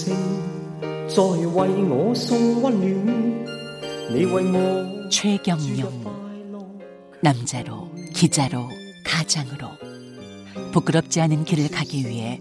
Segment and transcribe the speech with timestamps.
[0.00, 0.16] 声，
[1.06, 2.88] 再为我送温暖。
[4.10, 5.90] 你为我 최경영
[7.20, 8.68] 남자로 기자로
[9.04, 9.68] 가장으로
[10.72, 12.40] 부끄럽지 않은 길을 가기 위해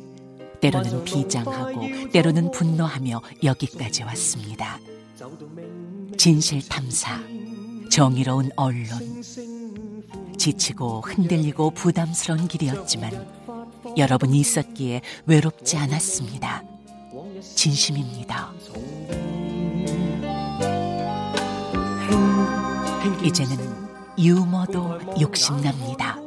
[0.62, 4.80] 때로는 비장하고 때로는 분노하며 여기까지 왔습니다.
[6.17, 7.20] 진실 탐사,
[7.91, 9.21] 정의로운 언론,
[10.38, 13.27] 지치고 흔들리고 부담스러운 길이었지만
[13.98, 16.63] 여러분이 있었기에 외롭지 않았습니다.
[17.55, 18.52] 진심입니다.
[23.23, 23.56] 이제는
[24.19, 26.19] 유머도 욕심납니다.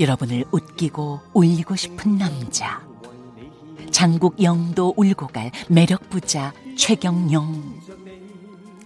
[0.00, 2.86] 여러분을 웃기고 울리고 싶은 남자.
[3.90, 7.78] 장국 영도 울고 갈 매력 부자 최경영.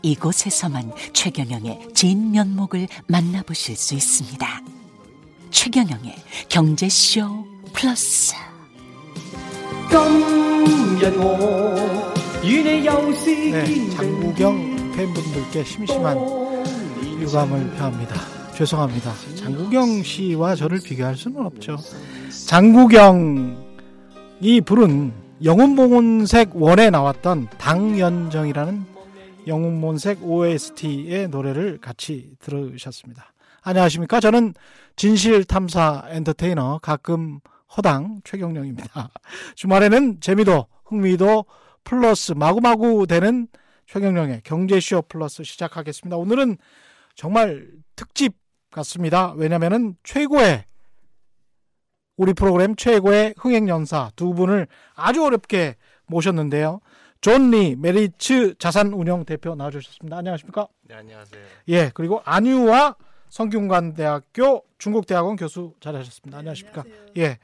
[0.03, 4.63] 이곳에서만 최경영의 진면목을 만나보실 수 있습니다.
[5.51, 6.17] 최경영의
[6.49, 8.35] 경제쇼 플러스.
[9.90, 9.98] 今
[11.00, 16.18] 日我與你又是 네, 肩並 장국영 팬분들께 심심한
[17.20, 18.16] 유감을 표합니다.
[18.56, 19.14] 죄송합니다.
[19.36, 21.78] 장국영 씨와 저를 비교할 수는 없죠.
[22.48, 23.56] 장국영이
[24.66, 28.86] 부른 영웅봉은색 원에 나왔던 당연정이라는
[29.46, 33.34] 영웅몬색 OST의 노래를 같이 들으셨습니다.
[33.62, 34.20] 안녕하십니까?
[34.20, 34.54] 저는
[34.96, 37.40] 진실탐사 엔터테이너 가끔
[37.77, 39.11] 허당 최경영입니다.
[39.57, 41.47] 주말에는 재미도 흥미도
[41.85, 43.49] 플러스 마구마구 되는
[43.87, 46.17] 최경영의 경제쇼 플러스 시작하겠습니다.
[46.17, 46.57] 오늘은
[47.15, 48.35] 정말 특집
[48.71, 49.33] 같습니다.
[49.33, 50.65] 왜냐면은 최고의
[52.17, 55.77] 우리 프로그램 최고의 흥행연사 두 분을 아주 어렵게
[56.07, 56.81] 모셨는데요.
[57.21, 60.19] 존리 메리츠 자산운용 대표 나와주셨습니다.
[60.19, 60.69] 안녕하십니까?
[60.83, 61.43] 네, 안녕하세요.
[61.69, 62.97] 예, 그리고 안유화
[63.29, 66.39] 성균관대학교 중국 대학원 교수 자리하셨습니다.
[66.39, 66.83] 안녕하십니까?
[67.17, 67.39] 예,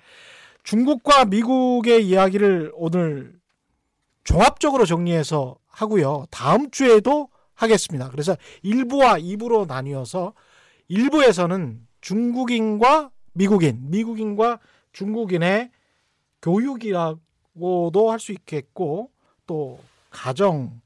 [0.65, 3.39] 중국과 미국의 이야기를 오늘
[4.25, 6.25] 종합적으로 정리해서 하고요.
[6.33, 8.11] 다음 주에도 하겠습니다.
[8.11, 10.33] 그래서 1부와 2부로 나뉘어서
[10.91, 14.59] 1부에서는 중국인과 미국인, 미국인과
[14.91, 15.71] 중국인의
[16.43, 19.13] 교육이라고도 할 수 있겠고
[19.47, 19.79] 또
[20.11, 20.81] 가정,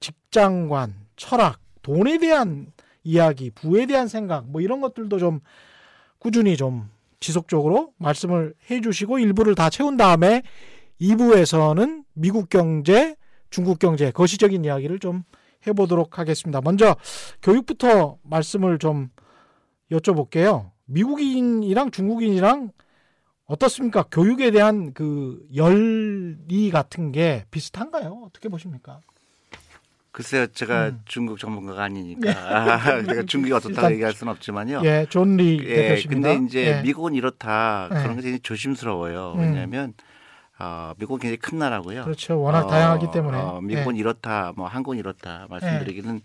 [0.00, 2.70] 직장관, 철학, 돈에 대한
[3.02, 5.40] 이야기, 부에 대한 생각 뭐 이런 것들도 좀
[6.26, 10.42] 꾸준히 좀 지속적으로 말씀을 해 주시고 일부를 다 채운 다음에
[11.00, 13.14] 2부에서는 미국 경제,
[13.48, 15.22] 중국 경제, 거시적인 이야기를 좀
[15.68, 16.60] 해보도록 하겠습니다.
[16.60, 16.96] 먼저
[17.42, 19.10] 교육부터 말씀을 좀
[19.92, 20.72] 여쭤볼게요.
[20.86, 22.72] 미국인이랑 중국인이랑
[23.44, 24.02] 어떻습니까?
[24.10, 28.22] 교육에 대한 그 열이 같은 게 비슷한가요?
[28.26, 29.00] 어떻게 보십니까?
[30.16, 31.02] 글쎄요, 제가 음.
[31.04, 34.80] 중국 전문가가 아니니까 아, 제가 중국이 어떻다고 얘기할 수는 없지만요.
[34.82, 36.30] 예, 존리 예, 대표십니다.
[36.30, 36.80] 근데 이제 예.
[36.80, 37.96] 미국은 이렇다 예.
[37.96, 39.34] 그런 게 굉장히 조심스러워요.
[39.36, 39.40] 음.
[39.40, 39.92] 왜냐하면
[40.58, 42.04] 어, 미국은 굉장히 큰 나라고요.
[42.04, 42.40] 그렇죠.
[42.40, 43.36] 워낙 어, 다양하기 때문에.
[43.36, 46.22] 어, 미국은 이렇다, 뭐 한국은 이렇다 말씀드리기는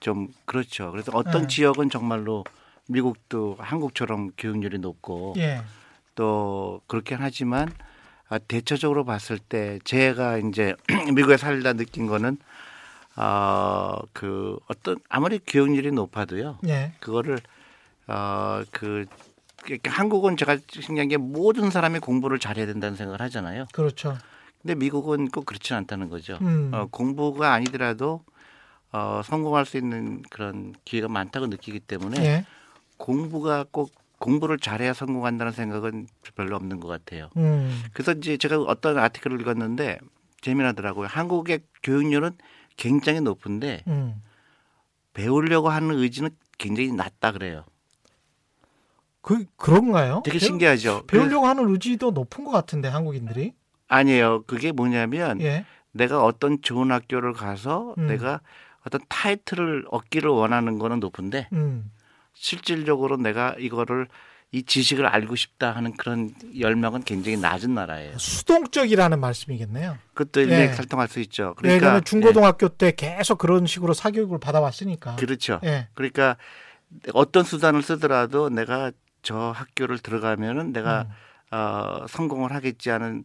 [0.00, 0.90] 좀 그렇죠.
[0.90, 1.46] 그래서 어떤 예.
[1.46, 2.42] 지역은 정말로
[2.88, 5.42] 미국도 한국처럼 교육률이 높고 예.
[5.42, 5.60] 예.
[6.16, 7.70] 또 그렇긴 하지만
[8.28, 10.74] 아, 대체적으로 봤을 때 제가 이제
[11.14, 12.36] 미국에 살다 느낀 거는
[13.20, 16.92] 어 그 어떤 아무리 교육률이 높아도요 예.
[17.00, 17.38] 그거를
[18.06, 19.06] 어그
[19.84, 23.66] 한국은 제가 신기한 게 모든 사람이 공부를 잘해야 된다는 생각을 하잖아요.
[23.72, 24.16] 그렇죠.
[24.62, 26.38] 근데 미국은 꼭 그렇지는 않다는 거죠.
[26.40, 26.70] 음.
[26.72, 28.22] 어, 공부가 아니더라도
[28.92, 32.46] 어, 성공할 수 있는 그런 기회가 많다고 느끼기 때문에 예.
[32.96, 37.30] 공부가 꼭 공부를 잘해야 성공한다는 생각은 별로 없는 것 같아요.
[37.36, 37.82] 음.
[37.92, 39.98] 그래서 이제 제가 어떤 아티클을 읽었는데
[40.40, 41.06] 재미나더라고요.
[41.08, 42.32] 한국의 교육률은
[42.82, 44.22] 굉장히 높은데 음.
[45.12, 47.64] 배우려고 하는 의지는 굉장히 낮다 그래요.
[49.20, 50.22] 그 그런가요?
[50.24, 51.04] 되게 신기하죠.
[51.06, 53.50] 배우려고 하는 의지도 높은 것 같은데 한국인들이.
[53.50, 53.56] 그-
[53.88, 54.44] 아니에요.
[54.46, 55.66] 그게 뭐냐면 예.
[55.92, 58.06] 내가 어떤 좋은 학교를 가서 음.
[58.06, 58.40] 내가
[58.86, 61.90] 어떤 타이틀을 얻기를 원하는 거는 높은데 음.
[62.32, 64.06] 실질적으로 내가 이거를
[64.50, 68.16] 이 지식을 알고 싶다 하는 그런 열망은 굉장히 낮은 나라예요.
[68.16, 69.98] 수동적이라는 말씀이겠네요.
[70.14, 70.44] 그것도 예.
[70.44, 71.54] 일맥살통할 수 있죠.
[71.64, 75.12] 예, 그러니까 중고등학교 때 계속 그런 식으로 사교육을 받아왔으니까.
[75.12, 75.60] 예, 그렇죠.
[75.64, 75.88] 예.
[75.94, 76.36] 그러니까
[77.12, 78.90] 어떤 수단을 쓰더라도 내가
[79.20, 81.02] 저 학교를 들어가면은 내가
[81.50, 81.54] 음.
[81.54, 83.24] 어, 성공을 하겠지 하는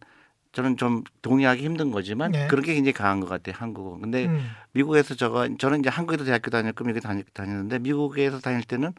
[0.52, 2.48] 저는 좀 동의하기 힘든 거지만 네.
[2.48, 4.02] 그런 게 굉장히 강한 것 같아요 한국은.
[4.02, 4.50] 근데 음.
[4.74, 8.94] 미국에서 저거 저는 이제 한국에도 대학교 다녔고 미국에 다니, 다녔는데 미국에서 다닐 때는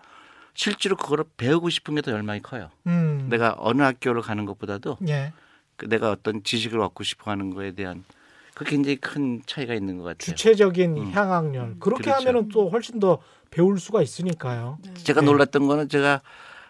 [0.55, 2.71] 실제로 그거를 배우고 싶은 게 더 열망이 커요.
[2.87, 3.27] 음.
[3.31, 5.33] 내가 어느 학교를 가는 것보다도 예.
[5.77, 8.05] 그 내가 어떤 지식을 얻고 싶어 하는 거에 대한
[8.55, 10.19] 그 굉장히 큰 차이가 있는 것 같아요.
[10.37, 11.11] 주체적인 음.
[11.13, 11.77] 향학열.
[11.81, 12.21] 그렇게 그렇죠.
[12.21, 13.19] 하면은 또 훨씬 더
[13.51, 14.79] 배울 수가 있으니까요.
[15.03, 15.27] 제가 네.
[15.27, 16.21] 놀랐던 거는 제가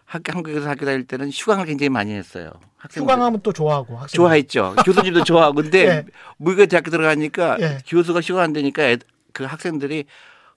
[0.07, 2.53] 학, 한국에서 학교 다닐 때는 휴강을 굉장히 많이 했어요.
[2.79, 3.03] 학생들.
[3.03, 4.77] 휴강하면 또 좋아하고 학생 좋아했죠.
[4.85, 6.05] 교수님도 좋아하고 근데 예.
[6.39, 7.79] 미국에 대학교 들어가니까 예.
[7.87, 8.99] 교수가 휴가 안 되니까 애-
[9.33, 10.05] 그 학생들이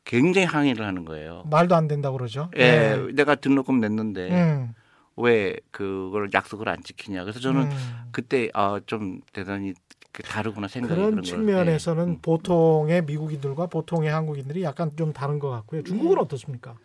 [0.07, 1.43] 굉장히 항의를 하는 거예요.
[1.51, 2.49] 말도 안 된다고 그러죠.
[2.57, 4.73] 예, 내가 등록금 냈는데 음,
[5.17, 7.23] 왜 그걸 약속을 안 지키냐.
[7.23, 7.71] 그래서 저는 음.
[8.11, 9.73] 그때 아, 좀 대단히
[10.13, 11.23] 그 다르구나 생각이 그런 그런 걸.
[11.23, 12.17] 측면에서는 예.
[12.21, 15.83] 보통의 미국인들과 보통의 한국인들이 약간 좀 다른 것 같고요.
[15.83, 16.75] 중국은 어떻습니까?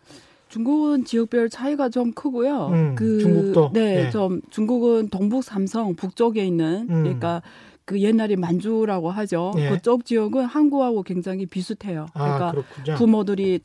[0.49, 2.67] 중국은 지역별 차이가 좀 크고요.
[2.67, 3.71] 음, 그 중국도?
[3.73, 4.09] 네, 예.
[4.11, 7.03] 좀 중국은 동북 삼성 북쪽에 있는 음.
[7.03, 7.41] 그러니까
[7.85, 9.53] 그 옛날에 만주라고 하죠.
[9.57, 9.69] 예.
[9.69, 12.07] 그쪽 지역은 한국하고 굉장히 비슷해요.
[12.13, 12.95] 아 그러니까 그렇군요.
[12.97, 13.59] 부모들이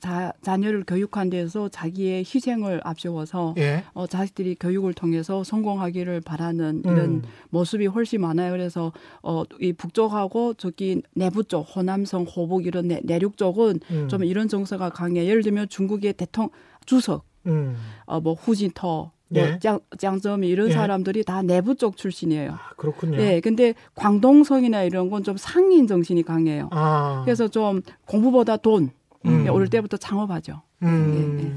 [0.00, 3.84] 자, 자녀를 교육한 데서 자기의 희생을 앞세워서 예.
[3.92, 7.22] 어, 자식들이 교육을 통해서 성공하기를 바라는 이런 음.
[7.50, 8.52] 모습이 훨씬 많아요.
[8.52, 8.92] 그래서
[9.22, 14.08] 어, 이 북쪽하고 저기 내부 쪽 호남성, 호북 이런 내, 내륙 쪽은 음.
[14.08, 15.26] 좀 이런 정서가 강해.
[15.26, 16.50] 예를 들면 중국의 대통령
[16.86, 17.76] 주석, 음.
[18.04, 19.50] 어, 뭐 후진터, 예.
[19.50, 20.72] 뭐 장, 장점이 이런 예.
[20.72, 22.52] 사람들이 다 내부 쪽 출신이에요.
[22.52, 23.16] 아, 그렇군요.
[23.16, 26.68] 네, 근데 광동성이나 이런 건 좀 상인 정신이 강해요.
[26.70, 27.22] 아.
[27.24, 28.90] 그래서 좀 공부보다 돈.
[29.24, 29.42] 음.
[29.44, 30.62] 네, 어릴 때부터 창업하죠.
[30.82, 31.38] 음.
[31.40, 31.52] 예, 예.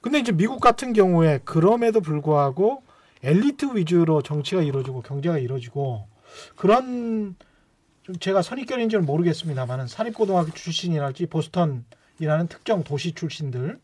[0.00, 2.82] 근데 이제 미국 같은 경우에 그럼에도 불구하고
[3.22, 6.06] 엘리트 위주로 정치가 이루어지고 경제가 이루어지고
[6.56, 7.34] 그런
[8.04, 13.78] 좀 제가 선입견인지는 모르겠습니다만은 사립고등학교 출신이랄지 보스턴이라는 특정 도시 출신들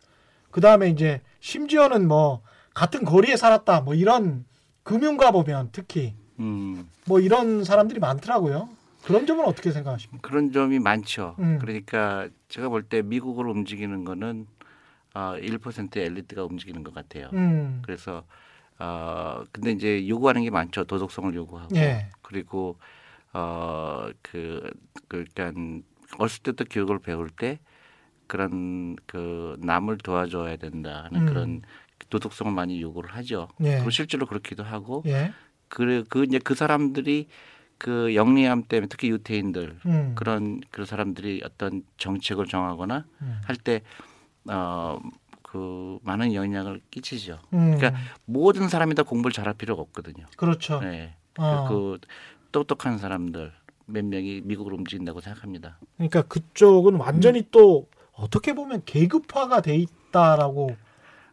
[0.51, 2.41] 그 다음에 이제 심지어는 뭐
[2.77, 4.45] 같은 거리에 살았다 뭐 이런
[4.83, 8.69] 금융가 보면 특히 음, 뭐 이런 사람들이 많더라고요.
[9.03, 10.29] 그런 점은 어떻게 생각하십니까?
[10.29, 11.37] 그런 점이 많죠.
[11.39, 11.59] 음.
[11.59, 14.47] 그러니까 제가 볼 때 미국을 움직이는 거는
[15.15, 17.31] 어, 1%의 엘리트가 움직이는 것 같아요.
[17.33, 17.81] 음.
[17.85, 18.25] 그래서
[18.79, 20.85] 어 근데 이제 요구하는 게 많죠.
[20.85, 22.11] 도덕성을 요구하고 예.
[22.21, 22.77] 그리고
[23.33, 24.71] 어 그
[25.09, 25.53] 그러니까
[26.19, 27.59] 어렸을 때부터 교육을 배울 때
[28.27, 31.27] 그런 그 남을 도와줘야 된다 하는 음.
[31.27, 31.63] 그런
[32.11, 33.49] 도덕성을 많이 요구를 하죠.
[33.63, 33.77] 예.
[33.77, 35.33] 그리고 실제로 그렇기도 하고 예.
[35.69, 37.29] 그래 그 이제 그 사람들이
[37.79, 40.13] 그 영리함 때문에 특히 유태인들 음.
[40.15, 43.41] 그런 그 사람들이 어떤 정책을 정하거나 음.
[43.45, 43.83] 할때
[44.49, 44.99] 어
[45.57, 47.39] 그 많은 영향을 끼치죠.
[47.55, 47.77] 음.
[47.77, 50.27] 그러니까 모든 사람이 다 공부를 잘할 필요가 없거든요.
[50.37, 50.81] 그렇죠.
[50.81, 51.15] 네.
[51.39, 51.67] 어.
[51.69, 51.99] 그
[52.53, 53.53] 똑똑한 사람들
[53.87, 55.79] 몇 명이 미국으로 움직인다고 생각합니다.
[55.97, 60.77] 그러니까 그쪽은 완전히 또 어떻게 보면 계급화가 돼 있다라고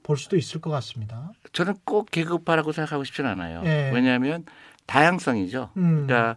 [0.03, 1.31] 볼 수도 있을 것 같습니다.
[1.53, 3.61] 저는 꼭 계급화라고 생각하고 싶지는 않아요.
[3.65, 3.89] 예.
[3.94, 4.45] 왜냐하면
[4.85, 5.69] 다양성이죠.
[5.77, 6.05] 음.
[6.05, 6.35] 그러니까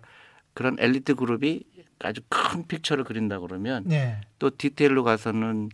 [0.54, 1.62] 그런 엘리트 그룹이
[2.00, 4.20] 아주 큰 픽처를 그린다 그러면 네.
[4.38, 5.68] 또 디테일로 가서는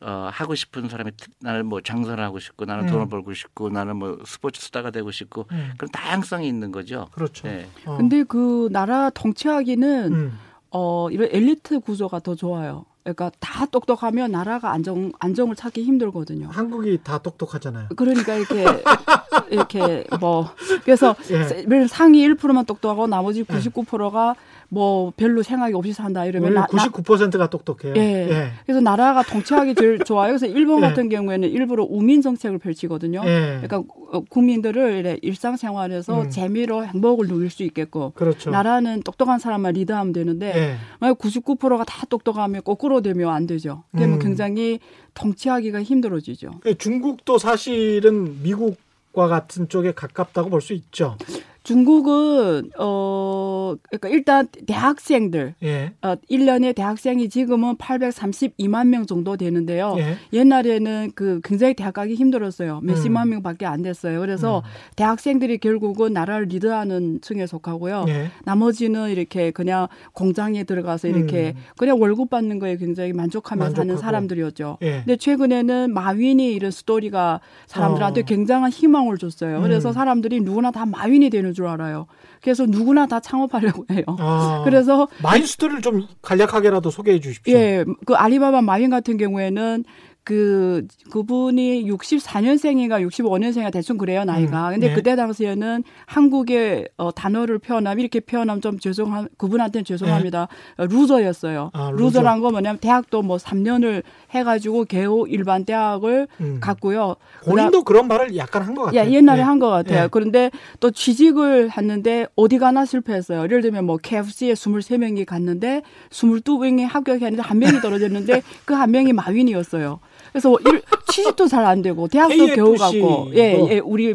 [0.00, 2.92] 어, 하고 싶은 사람이 특- 나는 뭐 장사를 하고 싶고 나는 음.
[2.92, 5.72] 돈을 벌고 싶고 나는 뭐 스포츠 스타가 되고 싶고 음.
[5.76, 7.08] 그런 다양성이 있는 거죠.
[7.12, 7.48] 그렇죠.
[7.48, 7.66] 네.
[7.84, 7.96] 어.
[7.96, 10.38] 근데 그 나라 통치하기는 음.
[10.70, 12.84] 어 이런 엘리트 구조가 더 좋아요.
[13.14, 16.48] 그러니까 다 똑똑하면 나라가 안정 안정을 찾기 힘들거든요.
[16.50, 17.88] 한국이 다 똑똑하잖아요.
[17.96, 18.64] 그러니까 이렇게
[19.50, 20.50] 이렇게 뭐
[20.84, 21.64] 그래서 예.
[21.66, 24.34] 늘 상위 1%만 똑똑하고 나머지 99%가
[24.70, 27.94] 뭐 별로 생각이 없이 산다 이러면 나, 나- 99%가 똑똑해요.
[27.96, 28.50] 예.
[28.66, 30.28] 그래서 나라가 통치하기 제일 좋아요.
[30.32, 30.88] 그래서 일본 예.
[30.88, 33.22] 같은 경우에는 일부러 우민 정책을 펼치거든요.
[33.24, 33.60] 예.
[33.62, 36.30] 그러니까 어, 국민들을 일상생활에서 음.
[36.30, 38.50] 재미로 행복을 누릴 수 있게끔 그렇죠.
[38.50, 40.74] 나라는 똑똑한 사람만 리드하면 되는데 예.
[41.00, 43.84] 만약 99%가 다 똑똑하면 거꾸로 되면 안 되죠.
[43.92, 44.18] 그러면 음.
[44.20, 44.78] 굉장히
[45.14, 46.50] 통치하기가 힘들어지죠.
[46.60, 51.16] 그 중국도 사실은 미국과 같은 쪽에 가깝다고 볼 수 있죠.
[51.64, 53.57] 중국은 어
[53.90, 55.92] 그러니까 일단 대학생들 예.
[56.02, 59.94] 어 1년에 대학생이 지금은 832만 명 정도 되는데요.
[59.98, 60.16] 예.
[60.32, 62.80] 옛날에는 그 굉장히 대학 가기 힘들었어요.
[62.82, 63.30] 몇십만 음.
[63.30, 64.20] 명밖에 안 됐어요.
[64.20, 64.62] 그래서 음.
[64.96, 68.06] 대학생들이 결국은 나라를 리드하는 층에 속하고요.
[68.08, 68.30] 예.
[68.44, 71.62] 나머지는 이렇게 그냥 공장에 들어가서 이렇게 음.
[71.76, 73.96] 그냥 월급 받는 거에 굉장히 만족하면서 사는.
[73.96, 74.78] 사람들이었죠.
[74.82, 75.02] 예.
[75.04, 78.24] 근데 최근에는 마윈이 이런 스토리가 사람들한테 어.
[78.24, 79.60] 굉장한 희망을 줬어요.
[79.62, 79.92] 그래서 음.
[79.92, 82.06] 사람들이 누구나 다 마윈이 되는 줄 알아요.
[82.42, 84.04] 그래서 누구나 다 창업하려고 해요.
[84.18, 84.62] 아.
[84.66, 87.56] 그래서 마인스토리를 좀 간략하게라도 소개해 주십시오.
[87.56, 89.84] 예, 그 알리바바 마윈 같은 경우에는
[90.28, 94.66] 그 그분이 64년생인가 65년생인가 대충 그래요 나이가.
[94.68, 94.94] 음, 근데 네.
[94.94, 100.48] 그때 당시에는 한국의 어, 단어를 표현하면 이렇게 표현하면 좀 죄송한 그분한테는 죄송합니다.
[100.76, 101.70] 어, loser였어요.
[101.72, 101.80] 네.
[101.80, 102.04] 아, loser.
[102.04, 106.58] loser란 거 뭐냐면 대학도 뭐 3년을 해가지고 겨우 일반 대학을 음.
[106.60, 107.16] 갔고요.
[107.46, 109.00] 본인도 그런 말을 약간 한 것 같아요.
[109.00, 109.42] 야, 옛날에 예.
[109.44, 110.04] 한것 같아요.
[110.04, 110.08] 예.
[110.10, 113.44] 그런데 또 취직을 했는데 어디 가나 실패했어요.
[113.44, 115.80] 예를 들면 뭐 KFC에 23명이 갔는데
[116.10, 120.00] 22명이 합격했는데 한 명이 떨어졌는데 그 한 명이 마윈이었어요.
[120.38, 123.68] 그래서 일, 취직도 잘 안 되고 대학도 KFC 겨우 가고 예, 도.
[123.70, 124.14] 예, 우리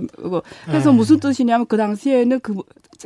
[0.66, 0.96] 그래서 예.
[0.96, 2.56] 무슨 뜻이냐면 그 당시에는 그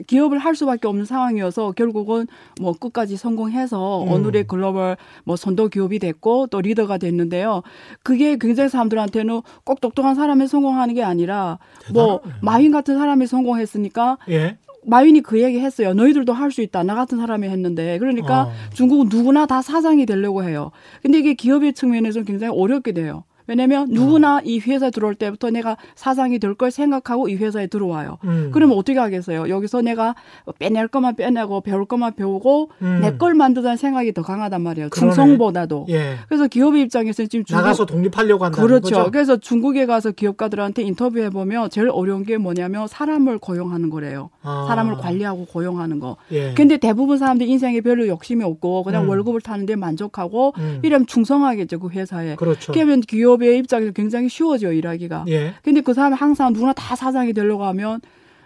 [0.05, 2.27] 기업을 할 수밖에 없는 상황이어서 결국은
[2.61, 4.11] 뭐 끝까지 성공해서 음.
[4.11, 7.63] 오늘의 글로벌 뭐 선도 기업이 됐고 또 리더가 됐는데요.
[8.03, 11.57] 그게 굉장히 사람들한테는 꼭 똑똑한 사람이 성공하는 게 아니라
[11.91, 12.39] 뭐 대단하네.
[12.43, 14.57] 마윈 같은 사람이 성공했으니까 예.
[14.85, 15.93] 마윈이 그 얘기 했어요.
[15.93, 16.83] 너희들도 할 수 있다.
[16.83, 17.97] 나 같은 사람이 했는데.
[17.99, 18.51] 그러니까 어.
[18.73, 20.71] 중국은 누구나 다 사장이 되려고 해요.
[21.01, 23.23] 근데 이게 기업의 측면에서는 굉장히 어렵게 돼요.
[23.47, 28.17] 왜냐면 누구나 이 회사에 들어올 때부터 내가 사장이 될 걸 생각하고 이 회사에 들어와요.
[28.23, 28.49] 음.
[28.51, 29.47] 그러면 어떻게 하겠어요?
[29.47, 30.15] 여기서 내가
[30.57, 32.99] 빼낼 것만 빼내고 배울 것만 배우고 음.
[33.01, 34.89] 내걸 만드자는 생각이 더 강하단 말이에요.
[34.89, 35.13] 그러네.
[35.13, 35.85] 충성보다도.
[35.89, 36.15] 예.
[36.27, 38.95] 그래서 기업의 입장에서는 지금 중국 나가서 독립하려고 한다는 그렇죠.
[38.95, 39.11] 거죠.
[39.11, 44.31] 그래서 중국에 가서 기업가들한테 인터뷰해 보면 제일 어려운 게 뭐냐면 사람을 고용하는 거래요.
[44.41, 44.65] 아.
[44.67, 46.17] 사람을 관리하고 고용하는 거.
[46.31, 46.53] 예.
[46.55, 49.09] 근데 대부분 사람들 인생에 별로 욕심이 없고 그냥 음.
[49.09, 50.79] 월급을 타는데 만족하고 음.
[50.81, 52.35] 이러면 충성하겠죠 그 회사에.
[52.35, 52.71] 그렇죠.
[52.73, 55.25] 그러면 기업 의 입장에서 굉장히 쉬워져요 일하기가.
[55.27, 55.53] 예.
[55.63, 58.01] 근데 그 사람이 항상 누구나 다 사장이 되려고 하면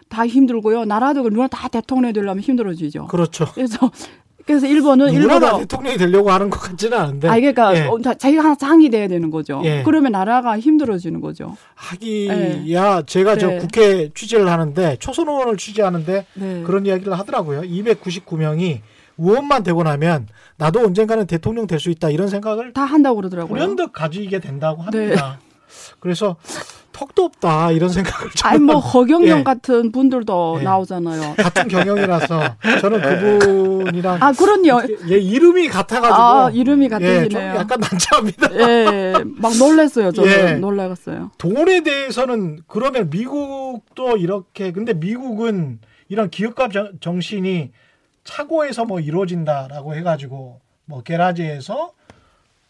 [0.10, 0.86] 다 힘들고요.
[0.86, 3.08] 나라도 누구나 다 대통령이 되려면 힘들어지죠.
[3.08, 3.46] 그렇죠.
[3.54, 3.92] 그래서
[4.46, 7.28] 그래서 일본은 일부러 대통령이 되려고 하는 것 같지는 않은데.
[7.28, 7.88] 아 그러니까 예.
[7.88, 9.62] 어, 자- 자기가 항상 장이 돼야 되는 거죠.
[9.64, 9.84] 예.
[9.84, 11.56] 그러면 나라가 힘들어지는 거죠.
[11.76, 13.58] 하기야 제가 저 네.
[13.60, 16.64] 국회 취재를 하는데 초선 의원을 취재하는데 네.
[16.66, 17.62] 그런 이야기를 하더라고요.
[17.62, 18.80] 299명이
[19.18, 20.28] 의원만 되고 나면
[20.62, 23.50] 나도 언젠가는 대통령 될 수 있다 이런 생각을 다 한다고 그러더라고요.
[23.60, 25.00] 불현듯 가지게 된다고 네.
[25.16, 25.40] 합니다.
[26.00, 26.36] 그래서
[26.92, 29.44] 턱도 없다 이런 생각을 아니 저는 뭐 허경영 예.
[29.44, 30.64] 같은 분들도 예.
[30.64, 31.36] 나오잖아요.
[31.38, 34.82] 같은 경영이라서 저는 그분이랑 아 그럼요.
[35.10, 37.56] 예, 이름이 같아가지고 아 이름이 예, 좀 같으시네요.
[37.56, 38.56] 약간 난처합니다.
[38.60, 40.12] 예, 막 놀랐어요.
[40.12, 40.54] 저도 예.
[40.54, 41.32] 놀라갔어요.
[41.40, 47.72] 돈에 대해서는 그러면 미국도 이렇게 근데 미국은 이런 기업가 정- 정신이
[48.24, 51.94] 차고에서 뭐 이루어진다라고 해가지고 뭐 게라지에서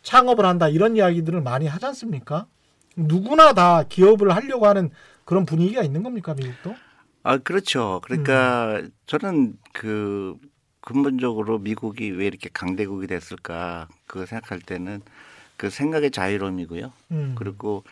[0.04, 2.48] 창업을 한다 이런 이야기들을 많이 하지 않습니까?
[2.96, 4.90] 누구나 다 기업을 하려고 하는
[5.26, 6.76] 그런 분위기가 있는 겁니까 미국도?
[7.24, 8.02] 아 그렇죠.
[8.04, 8.92] 그러니까 음.
[9.06, 10.36] 저는 그
[10.82, 15.02] 근본적으로 미국이 왜 이렇게 강대국이 됐을까 그거 생각할 때는
[15.58, 16.92] 그 생각의 자유로움이고요.
[17.12, 17.36] 음.
[17.38, 17.84] 그리고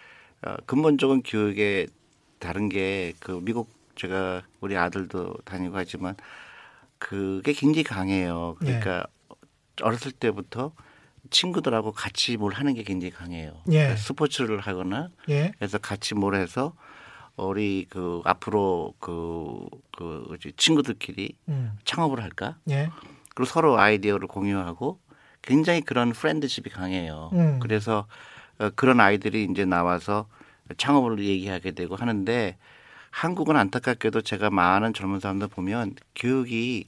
[0.41, 1.87] 어, 근본적인 교육에
[2.39, 6.15] 다른 게 그 미국 제가 우리 아들도 다니고 하지만
[6.99, 8.55] 그게 굉장히 강해요.
[8.59, 9.07] 그러니까
[9.81, 10.73] 어렸을 때부터
[11.31, 13.61] 친구들하고 같이 뭘 하는 게 굉장히 강해요.
[13.69, 13.71] 예.
[13.71, 15.51] 그러니까 스포츠를 하거나 예.
[15.57, 16.73] 그래서 같이 뭘 해서
[17.37, 21.71] 우리 그 앞으로 그, 그 친구들끼리 음.
[21.85, 22.57] 창업을 할까?
[22.69, 22.89] 예.
[23.33, 24.99] 그리고 서로 아이디어를 공유하고
[25.41, 27.29] 굉장히 그런 프렌드십이 강해요.
[27.33, 27.59] 음.
[27.59, 28.07] 그래서
[28.57, 30.27] 어, 그런 아이들이 이제 나와서
[30.77, 32.57] 창업을 얘기하게 되고 하는데
[33.11, 36.87] 한국은 안타깝게도 제가 많은 젊은 사람들 보면 교육이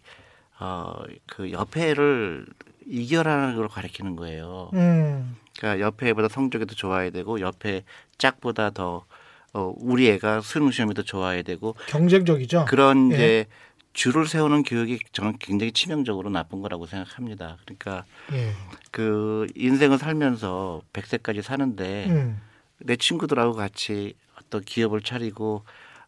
[0.60, 2.46] 어그 옆에를
[2.86, 4.70] 이겨라는 걸 가르치는 거예요.
[4.74, 5.36] 음.
[5.58, 7.84] 그러니까 옆에 애보다 성적이 더 좋아야 되고 옆에
[8.18, 9.06] 짝보다 더
[9.54, 12.66] 어, 우리 애가 수능 시험이 더 좋아야 되고 경쟁적이죠.
[12.66, 13.16] 그런 예.
[13.16, 13.46] 이제
[13.94, 17.58] 줄을 세우는 교육이 저는 굉장히 치명적으로 나쁜 거라고 생각합니다.
[17.66, 18.54] 그러니까 예.
[18.92, 22.42] 그 인생을 살면서 100세까지 사는데 음.
[22.78, 25.64] 내 친구들하고 같이 어떤 기업을 차리고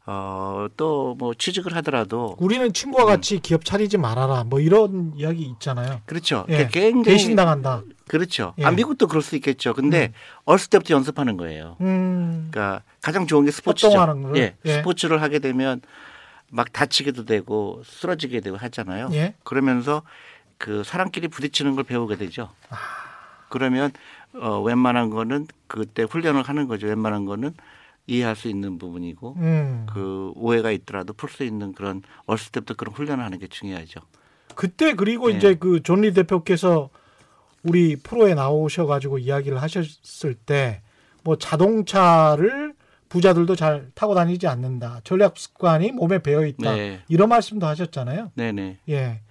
[0.06, 4.44] 어, 또 뭐 취직을 하더라도 우리는 친구와 같이 기업 차리지 말아라.
[4.44, 6.02] 뭐 이런 이야기 있잖아요.
[6.06, 6.46] 그렇죠.
[6.50, 6.68] 예.
[6.72, 7.84] 굉장히 배신당한다.
[8.08, 8.54] 그렇죠.
[8.58, 8.66] 예.
[8.66, 9.74] 아 미국도 그럴 수 있겠죠.
[9.74, 10.12] 근데
[10.46, 11.78] 어렸을 때부터 연습하는 거예요.
[11.82, 12.50] 음.
[12.52, 14.34] 그러니까 가장 좋은 게 스포츠죠.
[14.36, 14.74] 예, 예.
[14.74, 15.82] 스포츠를 하게 되면
[16.52, 19.10] 막 다치게도 되고 쓰러지게 되고 하잖아요.
[19.14, 19.36] 예.
[19.44, 20.02] 그러면서
[20.58, 22.50] 그 사람끼리 부딪히는 걸 배우게 되죠.
[22.70, 22.76] 아.
[23.50, 23.92] 그러면
[24.36, 26.88] 어, 웬만한 거는 그때 훈련을 하는 거죠.
[26.88, 27.54] 웬만한 거는
[28.08, 29.86] 이해할 수 있는 부분이고 음.
[29.90, 34.02] 그 오해가 있더라도 풀 수 있는 그런 어렸을 때부터 그런 훈련을 하는 게 중요하죠.
[34.56, 35.38] 그때 그리고 예.
[35.38, 36.90] 이제 그 존리 대표께서
[37.64, 40.82] 우리 프로에 나오셔가지고 이야기를 하셨을 때
[41.24, 42.74] 뭐 자동차를
[43.10, 45.02] 부자들도 잘 타고 다니지 않는다.
[45.04, 46.74] 전략 습관이 몸에 배어 있다.
[46.76, 48.32] 네, 이런 말씀도 하셨잖아요.
[48.36, 48.78] 네, 네.
[48.90, 49.22] 예.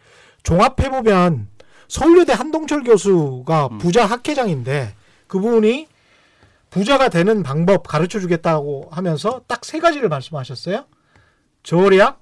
[0.43, 1.49] 종합해 보면
[1.89, 3.79] 서울여대 한동철 교수가 음.
[3.79, 4.95] 부자 학회장인데
[5.27, 5.89] 그분이
[6.73, 10.87] 부자가 되는 방법 가르쳐 주겠다고 하면서 딱 세 가지를 말씀하셨어요.
[11.63, 12.21] 절약,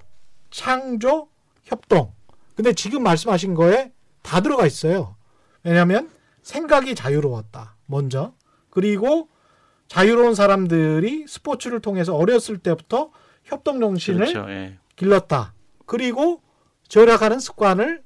[0.50, 1.28] 창조,
[1.62, 2.12] 협동.
[2.56, 3.92] 근데 지금 말씀하신 거에
[4.22, 5.14] 다 들어가 있어요.
[5.62, 6.10] 왜냐하면
[6.42, 7.76] 생각이 자유로웠다.
[7.86, 8.34] 먼저.
[8.70, 9.28] 그리고
[9.86, 13.10] 자유로운 사람들이 스포츠를 통해서 어렸을 때부터
[13.44, 14.50] 협동 정신을 그렇죠.
[14.50, 14.78] 예.
[14.96, 15.54] 길렀다.
[15.86, 16.42] 그리고
[16.88, 18.02] 절약하는 습관을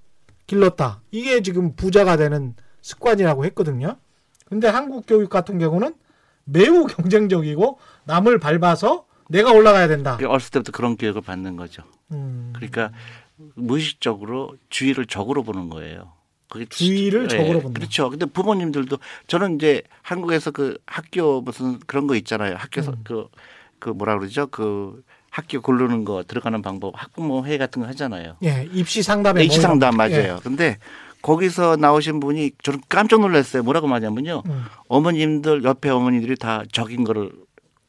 [0.47, 1.01] 길렀다.
[1.11, 3.97] 이게 지금 부자가 되는 습관이라고 했거든요.
[4.45, 5.95] 근데 한국 교육 같은 경우는
[6.45, 10.19] 매우 경쟁적이고 남을 밟아서 내가 올라가야 된다.
[10.21, 11.83] 어렸을 때부터 그런 교육을 받는 거죠.
[12.13, 12.91] 음, 그러니까
[13.55, 16.13] 무의식적으로 주위를 적으로 보는 거예요.
[16.49, 17.81] 그게 주의를 예, 적으로 본다.
[17.81, 18.11] 그렇죠.
[18.11, 22.55] 근데 부모님들도 저는 이제 한국에서 그 학교 무슨 그런 거 있잖아요.
[22.57, 23.01] 학교에서 음.
[23.03, 23.27] 그,
[23.79, 24.47] 그 뭐라 그러죠?
[24.49, 28.37] 그 학교 고르는 거 들어가는 방법 학부모 회의 같은 거 하잖아요.
[28.45, 30.09] 예, 입시 상담에 네, 입시 상담 거.
[30.11, 30.17] 예.
[30.17, 30.41] 맞아요.
[30.45, 30.79] 근데
[31.29, 33.63] 거기서 나오신 분이 저는 깜짝 놀랐어요.
[33.63, 34.43] 뭐라고 말하냐면요.
[34.45, 34.65] 음.
[34.89, 37.33] 어머님들 옆에 어머니들이 다 적인 거를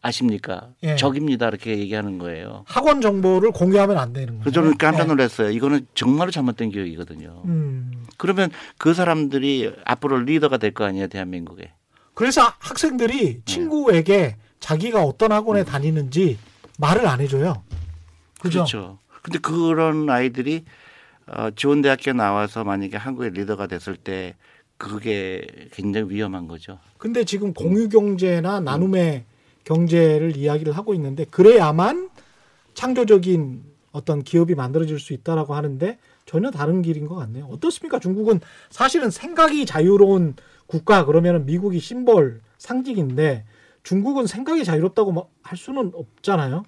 [0.01, 0.69] 아십니까?
[0.83, 0.95] 예.
[0.95, 1.49] 적입니다.
[1.49, 2.63] 이렇게 얘기하는 거예요.
[2.65, 4.39] 학원 정보를 공유하면 안 되는.
[4.39, 5.07] 그래서 저는 깜짝 예.
[5.07, 5.49] 놀랐어요.
[5.49, 7.41] 이거는 정말로 잘못된 교육이거든요.
[7.45, 8.05] 음.
[8.17, 11.73] 그러면 그 사람들이 앞으로 리더가 될 거 아니에요, 대한민국에.
[12.13, 16.37] 그래서 학생들이 친구에게 자기가 어떤 학원에 다니는지
[16.79, 17.63] 말을 안 해줘요.
[18.39, 18.59] 그죠?
[18.59, 18.99] 그렇죠.
[19.21, 20.63] 근데 그런 아이들이
[21.27, 24.35] 어, 좋은 대학교 나와서 만약에 한국의 리더가 됐을 때
[24.77, 26.79] 그게 굉장히 위험한 거죠.
[26.97, 29.25] 근데 지금 공유 경제나 나눔의
[29.63, 32.09] 경제를 이야기를 하고 있는데 그래야만
[32.73, 37.45] 창조적인 어떤 기업이 만들어질 수 있다라고 하는데 전혀 다른 길인 것 같네요.
[37.45, 37.99] 어떻습니까?
[37.99, 40.35] 중국은 사실은 생각이 자유로운
[40.67, 43.45] 국가 그러면 미국이 심벌 상징인데
[43.83, 46.63] 중국은 생각이 자유롭다고 뭐할 수는 없잖아요.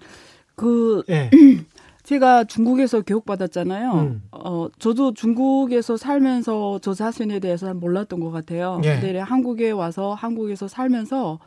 [0.54, 1.30] 그 예.
[2.08, 3.92] 제가 중국에서 교육받았잖아요.
[3.92, 4.22] 음.
[4.32, 8.80] 어, 저도 중국에서 살면서 저 자신에 대해서 몰랐던 것 같아요.
[8.84, 8.94] 예.
[8.98, 11.38] 근데 한국에 와서 한국에서 살면서